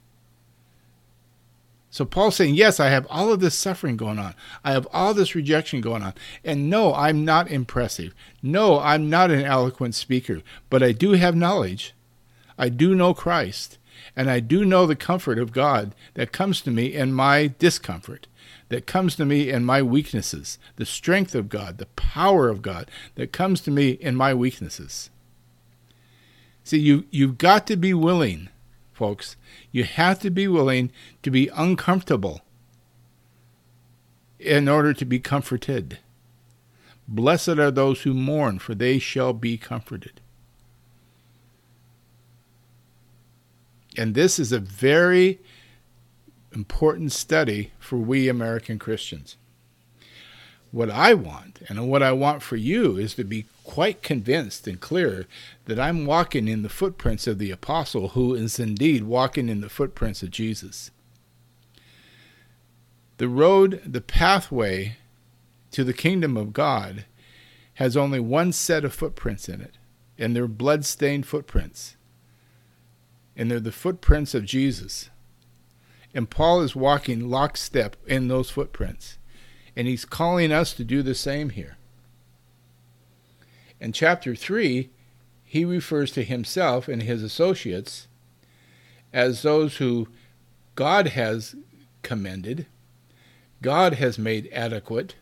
So 1.91 2.07
Paul's 2.07 2.37
saying, 2.37 2.55
yes, 2.55 2.81
I 2.81 2.89
have 2.89 3.07
all 3.11 3.31
of 3.31 3.41
this 3.41 3.55
suffering 3.55 3.99
going 3.99 4.19
on. 4.19 4.35
I 4.65 4.73
have 4.73 4.89
all 4.95 5.13
this 5.13 5.35
rejection 5.35 5.83
going 5.83 6.03
on. 6.03 6.15
And 6.43 6.71
no, 6.71 6.95
I'm 6.95 7.23
not 7.23 7.51
impressive. 7.51 8.15
No, 8.43 8.81
I'm 8.81 9.11
not 9.11 9.31
an 9.31 9.45
eloquent 9.45 9.95
speaker, 9.95 10.41
but 10.71 10.83
I 10.83 10.93
do 10.93 11.13
have 11.13 11.37
knowledge. 11.37 11.93
I 12.57 12.71
do 12.71 12.95
know 12.95 13.13
Christ, 13.13 13.77
and 14.17 14.31
I 14.31 14.41
do 14.41 14.65
know 14.65 14.87
the 14.87 14.97
comfort 14.97 15.39
of 15.39 15.53
God 15.53 15.95
that 16.15 16.33
comes 16.33 16.63
to 16.63 16.71
me 16.71 16.95
in 16.95 17.13
my 17.13 17.53
discomfort, 17.59 18.27
that 18.71 18.87
comes 18.87 19.15
to 19.17 19.27
me 19.27 19.51
in 19.51 19.65
my 19.65 19.83
weaknesses, 19.83 20.59
the 20.77 20.87
strength 20.87 21.35
of 21.35 21.49
God, 21.49 21.79
the 21.79 21.87
power 21.87 22.49
of 22.49 22.63
God 22.63 22.91
that 23.17 23.33
comes 23.33 23.61
to 23.63 23.71
me 23.71 23.91
in 23.91 24.17
my 24.17 24.33
weaknesses. 24.33 25.11
See, 26.65 26.79
you, 26.79 27.05
you've 27.11 27.39
got 27.39 27.67
to 27.69 27.77
be 27.77 27.95
willing 27.95 28.49
folks. 28.97 29.37
You 29.71 29.85
have 29.85 30.19
to 30.21 30.31
be 30.31 30.49
willing 30.49 30.91
to 31.23 31.31
be 31.31 31.49
uncomfortable 31.49 32.41
in 34.41 34.69
order 34.69 34.95
to 34.95 35.05
be 35.05 35.21
comforted. 35.21 35.99
Blessed 37.07 37.59
are 37.61 37.71
those 37.71 38.03
who 38.03 38.15
mourn, 38.15 38.59
for 38.59 38.75
they 38.75 38.99
shall 38.99 39.33
be 39.33 39.59
comforted. 39.59 40.21
And 43.97 44.15
this 44.15 44.39
is 44.39 44.53
a 44.53 44.61
very 44.61 45.41
important 46.53 47.13
study 47.13 47.73
for 47.79 47.97
we 47.97 48.29
American 48.29 48.79
Christians. 48.79 49.37
What 50.71 50.91
I 50.91 51.15
want, 51.15 51.61
and 51.69 51.89
what 51.89 52.03
I 52.03 52.13
want 52.13 52.43
for 52.43 52.57
you, 52.57 52.97
is 52.99 53.15
to 53.15 53.25
be 53.25 53.47
quite 53.65 54.03
convinced 54.03 54.67
and 54.67 54.81
clear 54.81 55.27
that 55.65 55.79
I'm 55.79 56.07
walking 56.07 56.49
in 56.49 56.63
the 56.63 56.69
footprints 56.69 57.27
of 57.27 57.39
the 57.39 57.51
apostle 57.51 58.09
who 58.09 58.35
is 58.35 58.59
indeed 58.59 59.05
walking 59.05 59.49
in 59.49 59.61
the 59.61 59.69
footprints 59.69 60.23
of 60.23 60.31
Jesus. 60.31 60.91
The 63.19 63.29
road, 63.29 63.81
the 63.87 64.01
pathway 64.01 64.97
to 65.71 65.85
the 65.85 65.95
kingdom 65.95 66.37
of 66.37 66.53
God 66.53 67.07
has 67.75 67.97
only 67.97 68.21
one 68.21 68.53
set 68.53 68.85
of 68.85 68.95
footprints 68.95 69.49
in 69.49 69.61
it, 69.61 69.75
and 70.19 70.35
they're 70.35 70.49
blood-stained 70.49 71.27
footprints. 71.27 71.96
And 73.37 73.51
they're 73.51 73.61
the 73.61 73.73
footprints 73.73 74.35
of 74.35 74.45
Jesus. 74.45 75.11
And 76.15 76.31
Paul 76.31 76.63
is 76.63 76.75
walking 76.75 77.29
lockstep 77.29 77.97
in 78.07 78.29
those 78.29 78.51
footprints. 78.51 79.19
And 79.77 79.87
he's 79.87 80.07
calling 80.07 80.51
us 80.51 80.73
to 80.75 80.85
do 80.85 81.03
the 81.03 81.15
same 81.15 81.51
here. 81.51 81.77
In 83.79 83.93
chapter 83.93 84.35
3, 84.35 84.89
he 85.45 85.65
refers 85.65 86.11
to 86.13 86.25
himself 86.25 86.89
and 86.89 87.03
his 87.03 87.23
associates 87.23 88.09
as 89.13 89.43
those 89.43 89.77
who 89.77 90.09
God 90.75 91.09
has 91.09 91.55
commended, 92.03 92.67
God 93.63 93.95
has 93.95 94.19
made 94.19 94.49
adequate, 94.53 95.15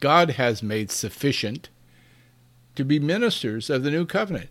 God 0.00 0.30
has 0.30 0.62
made 0.62 0.90
sufficient 0.90 1.68
to 2.74 2.84
be 2.84 2.98
ministers 2.98 3.70
of 3.70 3.82
the 3.82 3.90
new 3.90 4.06
covenant. 4.06 4.50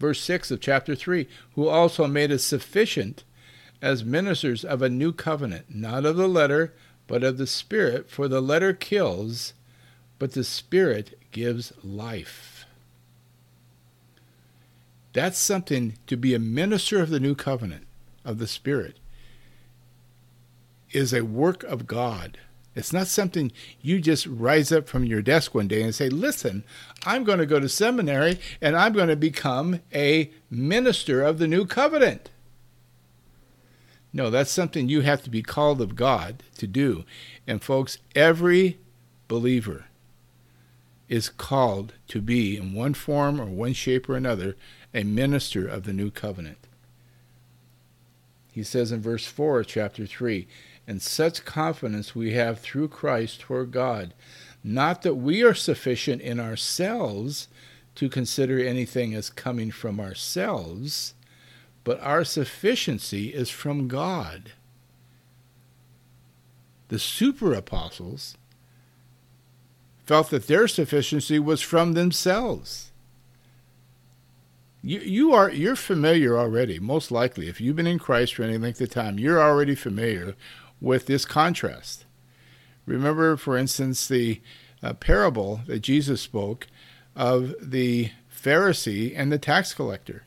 Verse 0.00 0.22
6 0.22 0.50
of 0.50 0.60
chapter 0.60 0.96
3 0.96 1.28
who 1.54 1.68
also 1.68 2.06
made 2.06 2.32
us 2.32 2.42
sufficient 2.42 3.22
as 3.82 4.02
ministers 4.02 4.64
of 4.64 4.80
a 4.80 4.88
new 4.88 5.12
covenant, 5.12 5.66
not 5.68 6.06
of 6.06 6.16
the 6.16 6.26
letter, 6.26 6.72
but 7.06 7.22
of 7.22 7.36
the 7.36 7.46
Spirit, 7.46 8.10
for 8.10 8.26
the 8.26 8.40
letter 8.40 8.72
kills, 8.72 9.52
but 10.18 10.32
the 10.32 10.42
Spirit 10.42 11.18
gives 11.32 11.74
life. 11.84 12.64
That's 15.12 15.38
something 15.38 15.98
to 16.06 16.16
be 16.16 16.34
a 16.34 16.38
minister 16.38 17.02
of 17.02 17.10
the 17.10 17.20
new 17.20 17.34
covenant, 17.34 17.86
of 18.24 18.38
the 18.38 18.46
Spirit, 18.46 18.96
is 20.92 21.12
a 21.12 21.24
work 21.24 21.62
of 21.64 21.86
God. 21.86 22.38
It's 22.74 22.92
not 22.92 23.08
something 23.08 23.50
you 23.82 24.00
just 24.00 24.26
rise 24.26 24.70
up 24.70 24.88
from 24.88 25.04
your 25.04 25.22
desk 25.22 25.54
one 25.54 25.66
day 25.66 25.82
and 25.82 25.94
say, 25.94 26.08
Listen, 26.08 26.62
I'm 27.04 27.24
going 27.24 27.38
to 27.38 27.46
go 27.46 27.58
to 27.58 27.68
seminary 27.68 28.38
and 28.60 28.76
I'm 28.76 28.92
going 28.92 29.08
to 29.08 29.16
become 29.16 29.80
a 29.92 30.30
minister 30.50 31.22
of 31.22 31.38
the 31.38 31.48
new 31.48 31.66
covenant. 31.66 32.30
No, 34.12 34.30
that's 34.30 34.50
something 34.50 34.88
you 34.88 35.02
have 35.02 35.22
to 35.22 35.30
be 35.30 35.42
called 35.42 35.80
of 35.80 35.96
God 35.96 36.42
to 36.58 36.66
do. 36.66 37.04
And 37.46 37.62
folks, 37.62 37.98
every 38.14 38.78
believer 39.28 39.86
is 41.08 41.28
called 41.28 41.92
to 42.08 42.20
be, 42.20 42.56
in 42.56 42.72
one 42.72 42.94
form 42.94 43.40
or 43.40 43.46
one 43.46 43.72
shape 43.72 44.08
or 44.08 44.16
another, 44.16 44.56
a 44.94 45.04
minister 45.04 45.66
of 45.66 45.84
the 45.84 45.92
new 45.92 46.10
covenant. 46.10 46.58
He 48.52 48.62
says 48.62 48.90
in 48.90 49.00
verse 49.00 49.26
4 49.26 49.60
of 49.60 49.66
chapter 49.66 50.06
3 50.06 50.46
And 50.86 51.00
such 51.00 51.44
confidence 51.44 52.14
we 52.14 52.32
have 52.32 52.58
through 52.58 52.88
Christ 52.88 53.40
toward 53.40 53.70
God, 53.70 54.12
not 54.64 55.02
that 55.02 55.14
we 55.14 55.42
are 55.42 55.54
sufficient 55.54 56.20
in 56.20 56.40
ourselves 56.40 57.48
to 57.94 58.08
consider 58.08 58.58
anything 58.58 59.14
as 59.14 59.30
coming 59.30 59.70
from 59.70 60.00
ourselves, 60.00 61.14
but 61.84 62.00
our 62.00 62.24
sufficiency 62.24 63.28
is 63.28 63.50
from 63.50 63.88
God. 63.88 64.52
The 66.88 66.98
super 66.98 67.52
apostles 67.54 68.36
felt 70.04 70.30
that 70.30 70.48
their 70.48 70.66
sufficiency 70.66 71.38
was 71.38 71.60
from 71.60 71.92
themselves. 71.92 72.90
You, 74.82 74.98
you 75.00 75.32
are 75.32 75.50
you're 75.50 75.76
familiar 75.76 76.38
already, 76.38 76.78
most 76.78 77.10
likely. 77.10 77.48
If 77.48 77.60
you've 77.60 77.76
been 77.76 77.86
in 77.86 77.98
Christ 77.98 78.34
for 78.34 78.42
any 78.42 78.58
length 78.58 78.80
of 78.80 78.90
time, 78.90 79.18
you're 79.18 79.40
already 79.40 79.74
familiar 79.74 80.34
with 80.80 81.06
this 81.06 81.24
contrast. 81.24 82.04
Remember, 82.86 83.36
for 83.36 83.56
instance, 83.56 84.08
the 84.08 84.40
uh, 84.82 84.94
parable 84.94 85.60
that 85.66 85.80
Jesus 85.80 86.20
spoke 86.20 86.66
of 87.14 87.54
the 87.60 88.10
Pharisee 88.34 89.12
and 89.14 89.30
the 89.30 89.38
tax 89.38 89.74
collector. 89.74 90.24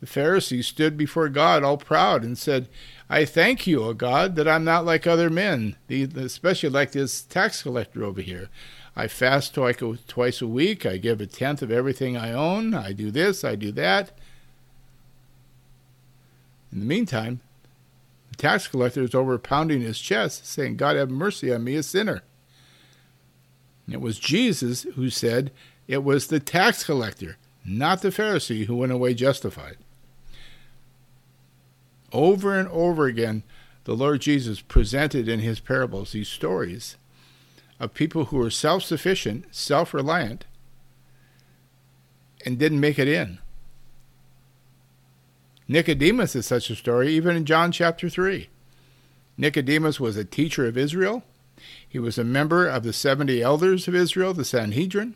The 0.00 0.06
Pharisee 0.06 0.64
stood 0.64 0.96
before 0.96 1.28
God 1.28 1.64
all 1.64 1.76
proud 1.76 2.22
and 2.22 2.38
said, 2.38 2.68
I 3.10 3.24
thank 3.24 3.66
you, 3.66 3.82
O 3.82 3.94
God, 3.94 4.36
that 4.36 4.46
I'm 4.46 4.64
not 4.64 4.84
like 4.84 5.06
other 5.06 5.30
men, 5.30 5.76
especially 5.88 6.68
like 6.68 6.92
this 6.92 7.22
tax 7.22 7.62
collector 7.62 8.04
over 8.04 8.20
here. 8.20 8.48
I 8.94 9.08
fast 9.08 9.54
twice 9.54 10.42
a 10.42 10.46
week. 10.46 10.84
I 10.84 10.98
give 10.98 11.20
a 11.20 11.26
tenth 11.26 11.62
of 11.62 11.70
everything 11.70 12.16
I 12.16 12.32
own. 12.32 12.74
I 12.74 12.92
do 12.92 13.10
this, 13.10 13.44
I 13.44 13.54
do 13.54 13.72
that. 13.72 14.10
In 16.72 16.80
the 16.80 16.84
meantime, 16.84 17.40
the 18.30 18.36
tax 18.36 18.68
collector 18.68 19.02
is 19.02 19.14
over 19.14 19.38
pounding 19.38 19.80
his 19.80 19.98
chest, 19.98 20.46
saying, 20.46 20.76
God 20.76 20.96
have 20.96 21.10
mercy 21.10 21.52
on 21.52 21.64
me, 21.64 21.74
a 21.76 21.82
sinner. 21.82 22.22
And 23.86 23.94
it 23.94 24.00
was 24.00 24.18
Jesus 24.18 24.82
who 24.82 25.10
said 25.10 25.50
it 25.86 26.04
was 26.04 26.26
the 26.26 26.40
tax 26.40 26.84
collector, 26.84 27.38
not 27.64 28.02
the 28.02 28.10
Pharisee, 28.10 28.66
who 28.66 28.76
went 28.76 28.92
away 28.92 29.14
justified. 29.14 29.78
Over 32.12 32.58
and 32.58 32.68
over 32.68 33.06
again, 33.06 33.42
the 33.84 33.96
Lord 33.96 34.20
Jesus 34.20 34.60
presented 34.60 35.28
in 35.28 35.40
his 35.40 35.60
parables 35.60 36.12
these 36.12 36.28
stories 36.28 36.96
of 37.80 37.94
people 37.94 38.26
who 38.26 38.36
were 38.36 38.50
self 38.50 38.82
sufficient, 38.82 39.46
self 39.54 39.94
reliant, 39.94 40.44
and 42.44 42.58
didn't 42.58 42.80
make 42.80 42.98
it 42.98 43.08
in. 43.08 43.38
Nicodemus 45.68 46.34
is 46.34 46.46
such 46.46 46.70
a 46.70 46.76
story, 46.76 47.12
even 47.12 47.36
in 47.36 47.44
John 47.44 47.70
chapter 47.70 48.08
3. 48.08 48.48
Nicodemus 49.36 50.00
was 50.00 50.16
a 50.16 50.24
teacher 50.24 50.66
of 50.66 50.78
Israel. 50.78 51.22
He 51.86 51.98
was 51.98 52.16
a 52.16 52.24
member 52.24 52.66
of 52.66 52.82
the 52.82 52.92
70 52.94 53.42
elders 53.42 53.86
of 53.86 53.94
Israel, 53.94 54.32
the 54.32 54.44
Sanhedrin. 54.44 55.14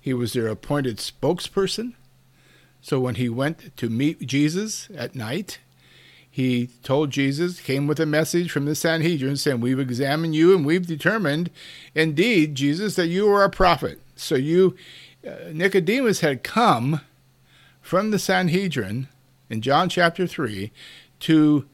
He 0.00 0.14
was 0.14 0.32
their 0.32 0.48
appointed 0.48 0.96
spokesperson. 0.96 1.92
So 2.80 2.98
when 2.98 3.16
he 3.16 3.28
went 3.28 3.76
to 3.76 3.90
meet 3.90 4.26
Jesus 4.26 4.88
at 4.96 5.14
night, 5.14 5.58
he 6.30 6.70
told 6.82 7.10
Jesus, 7.10 7.60
came 7.60 7.86
with 7.86 8.00
a 8.00 8.06
message 8.06 8.50
from 8.50 8.64
the 8.64 8.74
Sanhedrin 8.74 9.36
saying, 9.36 9.60
We've 9.60 9.80
examined 9.80 10.34
you 10.34 10.54
and 10.54 10.64
we've 10.64 10.86
determined, 10.86 11.50
indeed, 11.94 12.54
Jesus, 12.54 12.94
that 12.94 13.08
you 13.08 13.28
are 13.30 13.44
a 13.44 13.50
prophet. 13.50 14.00
So 14.14 14.36
you, 14.36 14.76
uh, 15.26 15.50
Nicodemus 15.52 16.20
had 16.20 16.44
come 16.44 17.00
from 17.82 18.12
the 18.12 18.18
Sanhedrin 18.18 19.08
in 19.50 19.62
John 19.62 19.88
chapter 19.88 20.26
3 20.26 20.70
to 21.20 21.68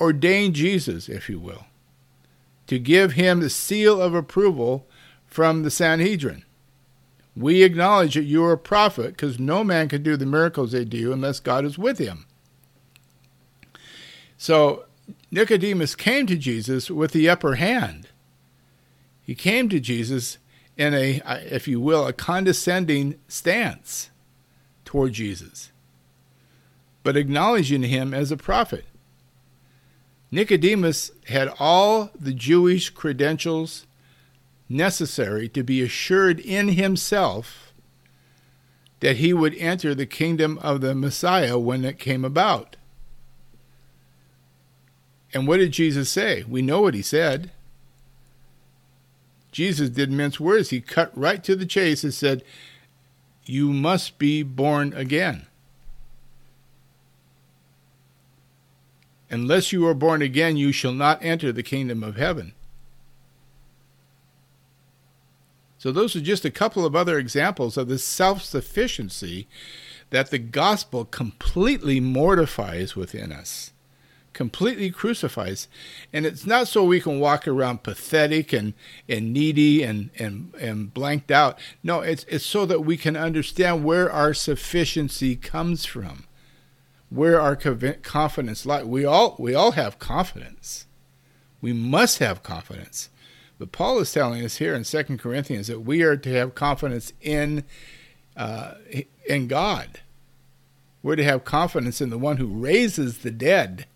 ordain 0.00 0.52
Jesus, 0.52 1.08
if 1.08 1.28
you 1.28 1.38
will, 1.38 1.66
to 2.66 2.78
give 2.78 3.12
him 3.12 3.40
the 3.40 3.50
seal 3.50 4.00
of 4.00 4.14
approval 4.14 4.86
from 5.26 5.62
the 5.62 5.70
Sanhedrin. 5.70 6.44
We 7.36 7.62
acknowledge 7.62 8.14
that 8.14 8.22
you 8.22 8.44
are 8.44 8.52
a 8.52 8.58
prophet 8.58 9.08
because 9.08 9.38
no 9.38 9.62
man 9.62 9.88
can 9.88 10.02
do 10.02 10.16
the 10.16 10.26
miracles 10.26 10.72
they 10.72 10.84
do 10.84 11.12
unless 11.12 11.38
God 11.38 11.64
is 11.64 11.78
with 11.78 11.98
him. 11.98 12.26
So 14.38 14.84
Nicodemus 15.30 15.94
came 15.94 16.26
to 16.26 16.36
Jesus 16.36 16.90
with 16.90 17.12
the 17.12 17.28
upper 17.28 17.56
hand. 17.56 18.08
He 19.22 19.34
came 19.34 19.68
to 19.68 19.80
Jesus 19.80 20.38
in 20.76 20.94
a, 20.94 21.20
if 21.50 21.66
you 21.66 21.80
will, 21.80 22.06
a 22.06 22.12
condescending 22.12 23.18
stance 23.28 24.10
toward 24.84 25.12
Jesus, 25.12 25.72
but 27.06 27.16
acknowledging 27.16 27.84
him 27.84 28.12
as 28.12 28.32
a 28.32 28.36
prophet. 28.36 28.84
Nicodemus 30.32 31.12
had 31.28 31.54
all 31.60 32.10
the 32.18 32.34
Jewish 32.34 32.90
credentials 32.90 33.86
necessary 34.68 35.48
to 35.50 35.62
be 35.62 35.80
assured 35.80 36.40
in 36.40 36.70
himself 36.70 37.72
that 38.98 39.18
he 39.18 39.32
would 39.32 39.54
enter 39.54 39.94
the 39.94 40.04
kingdom 40.04 40.58
of 40.62 40.80
the 40.80 40.96
Messiah 40.96 41.56
when 41.56 41.84
it 41.84 42.00
came 42.00 42.24
about. 42.24 42.74
And 45.32 45.46
what 45.46 45.58
did 45.58 45.70
Jesus 45.70 46.10
say? 46.10 46.42
We 46.48 46.60
know 46.60 46.80
what 46.80 46.94
he 46.94 47.02
said. 47.02 47.52
Jesus 49.52 49.90
didn't 49.90 50.16
mince 50.16 50.40
words. 50.40 50.70
He 50.70 50.80
cut 50.80 51.16
right 51.16 51.44
to 51.44 51.54
the 51.54 51.66
chase 51.66 52.02
and 52.02 52.12
said, 52.12 52.42
You 53.44 53.72
must 53.72 54.18
be 54.18 54.42
born 54.42 54.92
again. 54.92 55.46
Unless 59.30 59.72
you 59.72 59.86
are 59.86 59.94
born 59.94 60.22
again, 60.22 60.56
you 60.56 60.72
shall 60.72 60.92
not 60.92 61.22
enter 61.22 61.52
the 61.52 61.62
kingdom 61.62 62.02
of 62.02 62.16
heaven. 62.16 62.52
So, 65.78 65.92
those 65.92 66.16
are 66.16 66.20
just 66.20 66.44
a 66.44 66.50
couple 66.50 66.84
of 66.84 66.96
other 66.96 67.18
examples 67.18 67.76
of 67.76 67.88
the 67.88 67.98
self 67.98 68.42
sufficiency 68.42 69.46
that 70.10 70.30
the 70.30 70.38
gospel 70.38 71.04
completely 71.04 72.00
mortifies 72.00 72.96
within 72.96 73.32
us, 73.32 73.72
completely 74.32 74.90
crucifies. 74.90 75.68
And 76.12 76.24
it's 76.24 76.46
not 76.46 76.68
so 76.68 76.84
we 76.84 77.00
can 77.00 77.20
walk 77.20 77.46
around 77.46 77.82
pathetic 77.82 78.52
and, 78.52 78.74
and 79.08 79.32
needy 79.32 79.82
and, 79.82 80.10
and, 80.18 80.54
and 80.60 80.94
blanked 80.94 81.30
out. 81.30 81.58
No, 81.82 82.00
it's, 82.00 82.24
it's 82.24 82.46
so 82.46 82.66
that 82.66 82.80
we 82.80 82.96
can 82.96 83.16
understand 83.16 83.84
where 83.84 84.10
our 84.10 84.32
sufficiency 84.32 85.36
comes 85.36 85.84
from, 85.84 86.24
where 87.10 87.40
our 87.40 87.56
confidence 87.56 88.66
lies. 88.66 88.84
We 88.84 89.04
all, 89.04 89.36
we 89.38 89.54
all 89.54 89.72
have 89.72 89.98
confidence. 89.98 90.86
We 91.60 91.72
must 91.72 92.18
have 92.18 92.42
confidence. 92.42 93.10
But 93.58 93.72
Paul 93.72 93.98
is 94.00 94.12
telling 94.12 94.44
us 94.44 94.56
here 94.56 94.74
in 94.74 94.84
Second 94.84 95.18
Corinthians 95.18 95.68
that 95.68 95.80
we 95.80 96.02
are 96.02 96.16
to 96.16 96.32
have 96.32 96.54
confidence 96.54 97.12
in 97.20 97.64
uh, 98.36 98.74
in 99.26 99.48
God. 99.48 100.00
We're 101.02 101.16
to 101.16 101.24
have 101.24 101.44
confidence 101.44 102.00
in 102.00 102.10
the 102.10 102.18
one 102.18 102.36
who 102.36 102.46
raises 102.46 103.18
the 103.18 103.30
dead, 103.30 103.86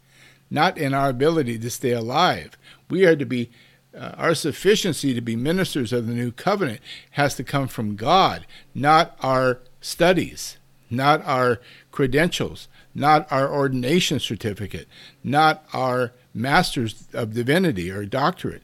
not 0.50 0.78
in 0.78 0.94
our 0.94 1.10
ability 1.10 1.58
to 1.58 1.70
stay 1.70 1.90
alive. 1.90 2.56
We 2.88 3.04
are 3.04 3.16
to 3.16 3.26
be 3.26 3.50
uh, 3.94 4.12
our 4.16 4.34
sufficiency 4.34 5.12
to 5.12 5.20
be 5.20 5.36
ministers 5.36 5.92
of 5.92 6.06
the 6.06 6.14
new 6.14 6.32
covenant 6.32 6.80
has 7.12 7.34
to 7.34 7.44
come 7.44 7.68
from 7.68 7.96
God, 7.96 8.46
not 8.74 9.16
our 9.20 9.60
studies, 9.80 10.56
not 10.88 11.24
our 11.26 11.60
credentials, 11.90 12.68
not 12.94 13.30
our 13.30 13.52
ordination 13.52 14.18
certificate, 14.18 14.88
not 15.22 15.64
our 15.72 16.12
master's 16.34 17.04
of 17.12 17.34
divinity 17.34 17.90
or 17.90 18.04
doctorate. 18.04 18.62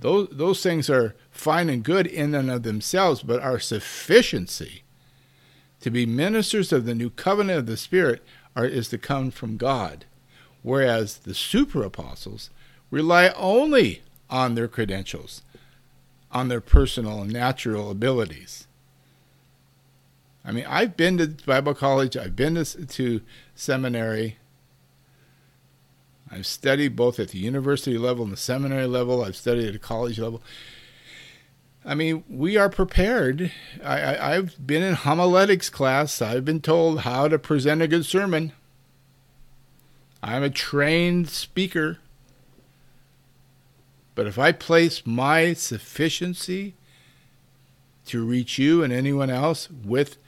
Those, 0.00 0.28
those 0.30 0.62
things 0.62 0.88
are 0.88 1.14
fine 1.30 1.68
and 1.68 1.82
good 1.82 2.06
in 2.06 2.34
and 2.34 2.50
of 2.50 2.62
themselves, 2.62 3.22
but 3.22 3.40
our 3.40 3.58
sufficiency 3.58 4.82
to 5.80 5.90
be 5.90 6.06
ministers 6.06 6.72
of 6.72 6.86
the 6.86 6.94
new 6.94 7.10
covenant 7.10 7.58
of 7.58 7.66
the 7.66 7.76
Spirit 7.76 8.22
are, 8.56 8.66
is 8.66 8.88
to 8.88 8.98
come 8.98 9.30
from 9.30 9.56
God. 9.56 10.04
Whereas 10.62 11.18
the 11.18 11.34
super 11.34 11.82
apostles 11.82 12.50
rely 12.90 13.28
only 13.36 14.02
on 14.30 14.54
their 14.54 14.68
credentials, 14.68 15.42
on 16.30 16.48
their 16.48 16.60
personal 16.60 17.22
and 17.22 17.32
natural 17.32 17.90
abilities. 17.90 18.67
I 20.48 20.52
mean, 20.52 20.64
I've 20.66 20.96
been 20.96 21.18
to 21.18 21.26
Bible 21.44 21.74
college, 21.74 22.16
I've 22.16 22.34
been 22.34 22.54
to, 22.54 22.64
to 22.64 23.20
seminary, 23.54 24.38
I've 26.30 26.46
studied 26.46 26.96
both 26.96 27.20
at 27.20 27.28
the 27.28 27.38
university 27.38 27.98
level 27.98 28.24
and 28.24 28.32
the 28.32 28.38
seminary 28.38 28.86
level. 28.86 29.22
I've 29.22 29.36
studied 29.36 29.68
at 29.68 29.74
a 29.74 29.78
college 29.78 30.18
level. 30.18 30.42
I 31.84 31.94
mean, 31.94 32.24
we 32.28 32.56
are 32.56 32.68
prepared. 32.68 33.52
I, 33.82 34.34
have 34.34 34.66
been 34.66 34.82
in 34.82 34.94
homiletics 34.94 35.70
class. 35.70 36.20
I've 36.20 36.44
been 36.44 36.60
told 36.60 37.00
how 37.00 37.28
to 37.28 37.38
present 37.38 37.82
a 37.82 37.88
good 37.88 38.04
sermon. 38.04 38.52
I'm 40.22 40.42
a 40.42 40.50
trained 40.50 41.28
speaker. 41.28 41.98
But 44.14 44.26
if 44.26 44.38
I 44.38 44.52
place 44.52 45.06
my 45.06 45.52
sufficiency 45.52 46.74
to 48.06 48.24
reach 48.24 48.58
you 48.58 48.82
and 48.82 48.92
anyone 48.92 49.30
else 49.30 49.68
with 49.70 50.18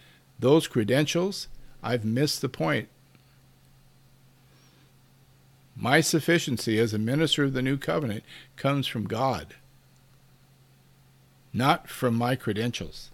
those 0.40 0.66
credentials, 0.66 1.48
I've 1.82 2.04
missed 2.04 2.40
the 2.40 2.48
point. 2.48 2.88
My 5.76 6.00
sufficiency 6.00 6.78
as 6.78 6.92
a 6.92 6.98
minister 6.98 7.44
of 7.44 7.52
the 7.52 7.62
new 7.62 7.76
covenant 7.76 8.24
comes 8.56 8.86
from 8.86 9.06
God, 9.06 9.54
not 11.52 11.88
from 11.88 12.14
my 12.14 12.36
credentials. 12.36 13.10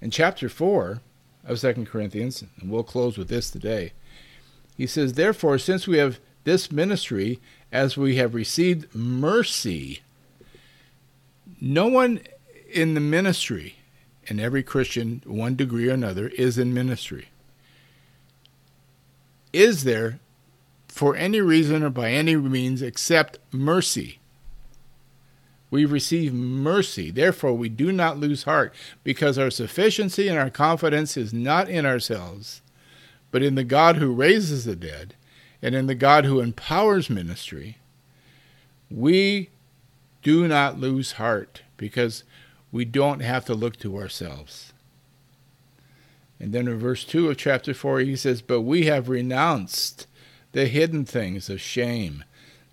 In 0.00 0.10
chapter 0.10 0.48
4 0.48 1.00
of 1.44 1.60
2 1.60 1.86
Corinthians, 1.86 2.44
and 2.60 2.70
we'll 2.70 2.84
close 2.84 3.18
with 3.18 3.28
this 3.28 3.50
today, 3.50 3.92
he 4.76 4.86
says, 4.86 5.14
Therefore, 5.14 5.58
since 5.58 5.88
we 5.88 5.98
have 5.98 6.20
this 6.44 6.70
ministry, 6.70 7.40
as 7.72 7.96
we 7.96 8.16
have 8.16 8.34
received 8.34 8.94
mercy, 8.94 10.02
no 11.60 11.88
one 11.88 12.20
in 12.72 12.94
the 12.94 13.00
ministry, 13.00 13.77
and 14.28 14.40
every 14.40 14.62
Christian, 14.62 15.22
one 15.24 15.56
degree 15.56 15.88
or 15.88 15.94
another, 15.94 16.28
is 16.28 16.58
in 16.58 16.74
ministry 16.74 17.28
is 19.52 19.84
there 19.84 20.20
for 20.86 21.16
any 21.16 21.40
reason 21.40 21.82
or 21.82 21.90
by 21.90 22.10
any 22.10 22.36
means 22.36 22.82
except 22.82 23.38
mercy. 23.52 24.18
We 25.70 25.84
receive 25.84 26.32
mercy. 26.32 27.10
Therefore, 27.10 27.52
we 27.54 27.68
do 27.68 27.92
not 27.92 28.18
lose 28.18 28.44
heart 28.44 28.74
because 29.04 29.38
our 29.38 29.50
sufficiency 29.50 30.28
and 30.28 30.38
our 30.38 30.50
confidence 30.50 31.16
is 31.16 31.32
not 31.32 31.68
in 31.68 31.84
ourselves, 31.84 32.62
but 33.30 33.42
in 33.42 33.54
the 33.54 33.64
God 33.64 33.96
who 33.96 34.12
raises 34.12 34.64
the 34.64 34.76
dead 34.76 35.14
and 35.60 35.74
in 35.74 35.86
the 35.86 35.94
God 35.94 36.24
who 36.24 36.40
empowers 36.40 37.10
ministry. 37.10 37.78
We 38.90 39.50
do 40.22 40.48
not 40.48 40.80
lose 40.80 41.12
heart 41.12 41.62
because 41.76 42.24
we 42.70 42.84
don't 42.84 43.20
have 43.20 43.44
to 43.46 43.54
look 43.54 43.76
to 43.78 43.96
ourselves. 43.96 44.72
And 46.40 46.52
then 46.52 46.68
in 46.68 46.78
verse 46.78 47.04
2 47.04 47.30
of 47.30 47.36
chapter 47.36 47.74
4, 47.74 48.00
he 48.00 48.16
says, 48.16 48.42
But 48.42 48.60
we 48.60 48.86
have 48.86 49.08
renounced 49.08 50.06
the 50.52 50.66
hidden 50.66 51.04
things 51.04 51.50
of 51.50 51.60
shame, 51.60 52.24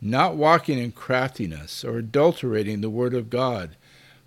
not 0.01 0.35
walking 0.35 0.77
in 0.77 0.91
craftiness 0.91 1.83
or 1.83 1.97
adulterating 1.97 2.81
the 2.81 2.89
word 2.89 3.13
of 3.13 3.29
God, 3.29 3.75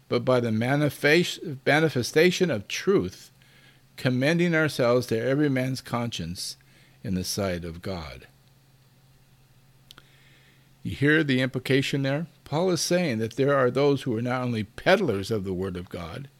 but 0.09 0.25
by 0.25 0.41
the 0.41 0.51
manifestation 0.51 2.51
of 2.51 2.67
truth, 2.67 3.31
commending 3.97 4.55
ourselves 4.55 5.07
to 5.07 5.21
every 5.21 5.49
man's 5.49 5.81
conscience 5.81 6.57
in 7.05 7.15
the 7.15 7.25
sight 7.25 7.65
of 7.65 7.83
God. 7.83 8.27
You 10.89 10.97
hear 10.97 11.23
the 11.23 11.43
implication 11.43 12.01
there? 12.01 12.29
Paul 12.45 12.71
is 12.71 12.81
saying 12.81 13.19
that 13.19 13.37
there 13.37 13.55
are 13.55 13.71
those 13.71 14.03
who 14.03 14.17
are 14.17 14.23
not 14.23 14.41
only 14.41 14.65
peddlers 14.65 15.31
of 15.31 15.45
the 15.45 15.53
Word 15.53 15.77
of 15.77 15.91
God, 15.91 16.31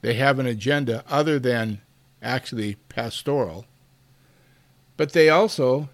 they 0.00 0.14
have 0.14 0.38
an 0.38 0.46
agenda 0.46 1.02
other 1.08 1.40
than 1.40 1.80
actually 2.22 2.76
pastoral. 2.88 3.66
But 4.96 5.12
they 5.12 5.28
also 5.28 5.88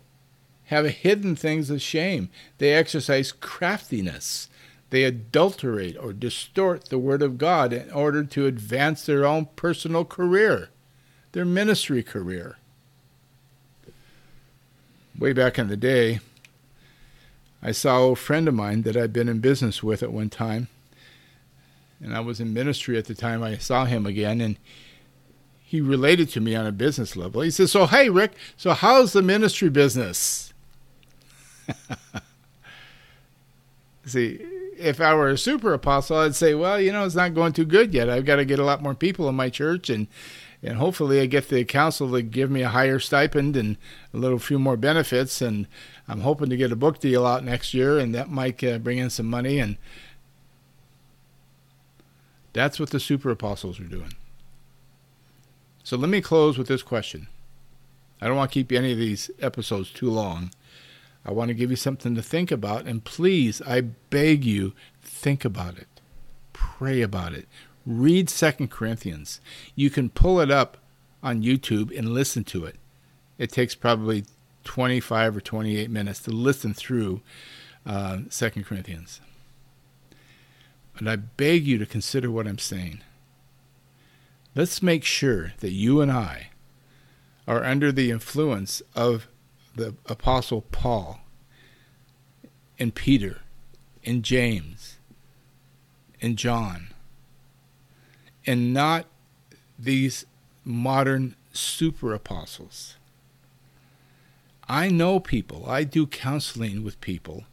have 0.64 0.84
hidden 0.84 1.36
things 1.36 1.70
of 1.70 1.80
shame. 1.80 2.28
They 2.58 2.74
exercise 2.74 3.32
craftiness. 3.32 4.50
They 4.90 5.04
adulterate 5.04 5.96
or 5.96 6.12
distort 6.12 6.90
the 6.90 6.98
Word 6.98 7.22
of 7.22 7.38
God 7.38 7.72
in 7.72 7.90
order 7.92 8.24
to 8.24 8.46
advance 8.46 9.06
their 9.06 9.24
own 9.24 9.46
personal 9.56 10.04
career, 10.04 10.68
their 11.32 11.46
ministry 11.46 12.02
career. 12.02 12.58
Way 15.18 15.32
back 15.32 15.58
in 15.58 15.68
the 15.68 15.78
day, 15.78 16.20
I 17.64 17.72
saw 17.72 18.10
a 18.10 18.16
friend 18.16 18.46
of 18.46 18.54
mine 18.54 18.82
that 18.82 18.96
I'd 18.96 19.12
been 19.12 19.28
in 19.28 19.40
business 19.40 19.82
with 19.82 20.02
at 20.02 20.12
one 20.12 20.30
time 20.30 20.68
and 22.04 22.14
I 22.14 22.20
was 22.20 22.38
in 22.38 22.52
ministry 22.52 22.98
at 22.98 23.06
the 23.06 23.14
time 23.14 23.42
I 23.42 23.56
saw 23.56 23.86
him 23.86 24.04
again, 24.04 24.40
and 24.42 24.58
he 25.64 25.80
related 25.80 26.28
to 26.30 26.40
me 26.40 26.54
on 26.54 26.66
a 26.66 26.72
business 26.72 27.16
level. 27.16 27.40
He 27.40 27.50
said, 27.50 27.70
So, 27.70 27.86
hey, 27.86 28.10
Rick, 28.10 28.32
so 28.56 28.74
how's 28.74 29.12
the 29.14 29.22
ministry 29.22 29.70
business? 29.70 30.52
See, 34.06 34.38
if 34.76 35.00
I 35.00 35.14
were 35.14 35.30
a 35.30 35.38
super 35.38 35.72
apostle, 35.72 36.18
I'd 36.18 36.34
say, 36.34 36.54
Well, 36.54 36.78
you 36.78 36.92
know, 36.92 37.06
it's 37.06 37.14
not 37.14 37.34
going 37.34 37.54
too 37.54 37.64
good 37.64 37.94
yet. 37.94 38.10
I've 38.10 38.26
got 38.26 38.36
to 38.36 38.44
get 38.44 38.58
a 38.58 38.64
lot 38.64 38.82
more 38.82 38.94
people 38.94 39.28
in 39.28 39.34
my 39.34 39.48
church, 39.48 39.88
and 39.88 40.06
and 40.64 40.78
hopefully 40.78 41.20
I 41.20 41.26
get 41.26 41.50
the 41.50 41.62
council 41.66 42.10
to 42.12 42.22
give 42.22 42.50
me 42.50 42.62
a 42.62 42.70
higher 42.70 42.98
stipend 42.98 43.54
and 43.54 43.76
a 44.14 44.16
little 44.16 44.38
few 44.38 44.58
more 44.58 44.78
benefits. 44.78 45.42
And 45.42 45.66
I'm 46.08 46.22
hoping 46.22 46.48
to 46.48 46.56
get 46.56 46.72
a 46.72 46.76
book 46.76 46.98
deal 46.98 47.26
out 47.26 47.44
next 47.44 47.74
year, 47.74 47.98
and 47.98 48.14
that 48.14 48.30
might 48.30 48.64
uh, 48.64 48.78
bring 48.78 48.96
in 48.96 49.10
some 49.10 49.26
money. 49.26 49.58
And 49.58 49.76
that's 52.54 52.80
what 52.80 52.90
the 52.90 52.98
super 52.98 53.30
apostles 53.30 53.78
are 53.78 53.84
doing. 53.84 54.14
So 55.82 55.98
let 55.98 56.08
me 56.08 56.22
close 56.22 56.56
with 56.56 56.66
this 56.68 56.82
question 56.82 57.28
I 58.22 58.26
don't 58.26 58.36
want 58.36 58.50
to 58.50 58.54
keep 58.54 58.72
any 58.72 58.92
of 58.92 58.98
these 58.98 59.30
episodes 59.40 59.90
too 59.90 60.10
long. 60.10 60.50
I 61.26 61.32
want 61.32 61.48
to 61.48 61.54
give 61.54 61.70
you 61.70 61.76
something 61.76 62.14
to 62.14 62.22
think 62.22 62.50
about, 62.50 62.86
and 62.86 63.04
please, 63.04 63.60
I 63.62 63.82
beg 63.82 64.44
you, 64.44 64.72
think 65.02 65.44
about 65.44 65.76
it. 65.76 65.88
Pray 66.52 67.02
about 67.02 67.32
it. 67.34 67.48
Read 67.86 68.30
Second 68.30 68.70
Corinthians. 68.70 69.40
You 69.74 69.90
can 69.90 70.10
pull 70.10 70.40
it 70.40 70.50
up 70.50 70.78
on 71.22 71.42
YouTube 71.42 71.96
and 71.96 72.10
listen 72.10 72.44
to 72.44 72.64
it. 72.64 72.76
It 73.38 73.50
takes 73.50 73.74
probably 73.74 74.24
25 74.64 75.36
or 75.36 75.40
28 75.40 75.90
minutes 75.90 76.20
to 76.20 76.30
listen 76.30 76.74
through 76.74 77.20
uh, 77.86 78.18
Second 78.28 78.64
Corinthians. 78.64 79.20
And 80.96 81.10
I 81.10 81.16
beg 81.16 81.66
you 81.66 81.78
to 81.78 81.86
consider 81.86 82.30
what 82.30 82.46
I'm 82.46 82.58
saying. 82.58 83.00
Let's 84.54 84.82
make 84.82 85.04
sure 85.04 85.52
that 85.58 85.72
you 85.72 86.00
and 86.00 86.10
I 86.12 86.50
are 87.46 87.64
under 87.64 87.90
the 87.90 88.10
influence 88.10 88.80
of 88.94 89.26
the 89.74 89.94
Apostle 90.06 90.62
Paul 90.62 91.20
and 92.78 92.94
Peter 92.94 93.40
and 94.04 94.22
James 94.22 94.98
and 96.22 96.36
John 96.36 96.93
and 98.46 98.72
not 98.72 99.06
these 99.78 100.26
modern 100.64 101.36
super 101.52 102.12
apostles. 102.14 102.96
I 104.68 104.88
know 104.88 105.20
people, 105.20 105.68
I 105.68 105.84
do 105.84 106.06
counseling 106.06 106.82
with 106.84 107.00
people 107.00 107.44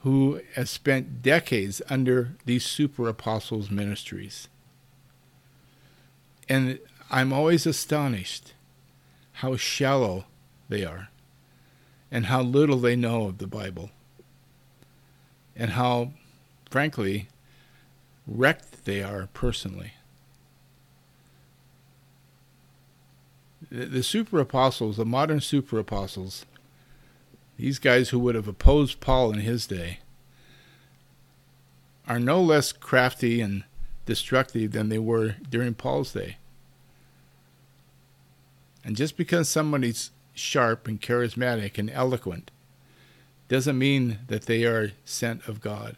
who 0.00 0.40
have 0.54 0.68
spent 0.68 1.22
decades 1.22 1.82
under 1.88 2.32
these 2.44 2.64
super 2.64 3.08
apostles' 3.08 3.70
ministries. 3.70 4.48
And 6.48 6.78
I'm 7.10 7.32
always 7.32 7.66
astonished 7.66 8.54
how 9.34 9.56
shallow 9.56 10.24
they 10.68 10.84
are 10.84 11.08
and 12.10 12.26
how 12.26 12.42
little 12.42 12.78
they 12.78 12.96
know 12.96 13.26
of 13.26 13.38
the 13.38 13.46
Bible 13.46 13.90
and 15.54 15.72
how, 15.72 16.12
frankly, 16.70 17.28
wrecked 18.26 18.84
they 18.84 19.02
are 19.02 19.28
personally. 19.34 19.92
The, 23.70 24.02
super 24.02 24.40
apostles, 24.40 24.96
the 24.96 25.04
modern 25.04 25.40
super 25.40 25.78
apostles, 25.78 26.44
these 27.56 27.78
guys 27.78 28.08
who 28.08 28.18
would 28.18 28.34
have 28.34 28.48
opposed 28.48 29.00
Paul 29.00 29.32
in 29.32 29.40
his 29.40 29.66
day, 29.66 30.00
are 32.08 32.18
no 32.18 32.42
less 32.42 32.72
crafty 32.72 33.40
and 33.40 33.62
destructive 34.06 34.72
than 34.72 34.88
they 34.88 34.98
were 34.98 35.36
during 35.48 35.74
Paul's 35.74 36.12
day. 36.12 36.36
And 38.84 38.96
just 38.96 39.16
because 39.16 39.48
somebody's 39.48 40.10
sharp 40.34 40.88
and 40.88 41.00
charismatic 41.00 41.78
and 41.78 41.90
eloquent 41.90 42.50
doesn't 43.48 43.78
mean 43.78 44.18
that 44.26 44.46
they 44.46 44.64
are 44.64 44.92
sent 45.04 45.46
of 45.46 45.60
God. 45.60 45.96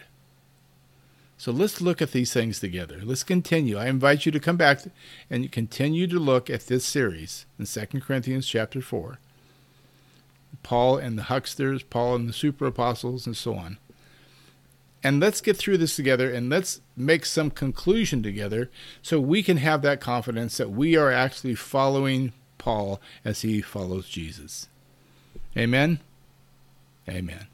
So 1.43 1.51
let's 1.51 1.81
look 1.81 2.01
at 2.01 2.13
these 2.13 2.33
things 2.33 2.61
together. 2.61 3.01
Let's 3.03 3.25
continue. 3.25 3.77
I 3.77 3.89
invite 3.89 4.25
you 4.25 4.31
to 4.31 4.39
come 4.39 4.57
back 4.57 4.79
and 5.29 5.51
continue 5.51 6.07
to 6.07 6.21
look 6.21 6.49
at 6.49 6.69
this 6.69 6.85
series 6.85 7.47
in 7.59 7.67
2 7.67 8.01
Corinthians 8.01 8.47
chapter 8.47 8.81
4. 8.81 9.19
Paul 10.63 10.99
and 10.99 11.19
the 11.19 11.25
hucksters, 11.25 11.83
Paul 11.83 12.15
and 12.15 12.29
the 12.29 12.33
super 12.33 12.67
apostles, 12.67 13.27
and 13.27 13.37
so 13.37 13.57
on. 13.57 13.79
And 15.03 15.19
let's 15.19 15.41
get 15.41 15.57
through 15.57 15.79
this 15.79 15.97
together 15.97 16.33
and 16.33 16.49
let's 16.49 16.81
make 16.97 17.27
some 17.27 17.51
conclusion 17.51 18.23
together 18.23 18.71
so 19.03 19.19
we 19.19 19.43
can 19.43 19.57
have 19.57 19.83
that 19.83 20.01
confidence 20.01 20.59
that 20.59 20.71
we 20.71 20.97
are 20.97 21.11
actually 21.11 21.57
following 21.57 22.33
Paul 22.57 23.01
as 23.25 23.43
he 23.43 23.61
follows 23.61 24.09
Jesus. 24.09 24.69
Amen. 25.57 25.99
Amen. 27.09 27.49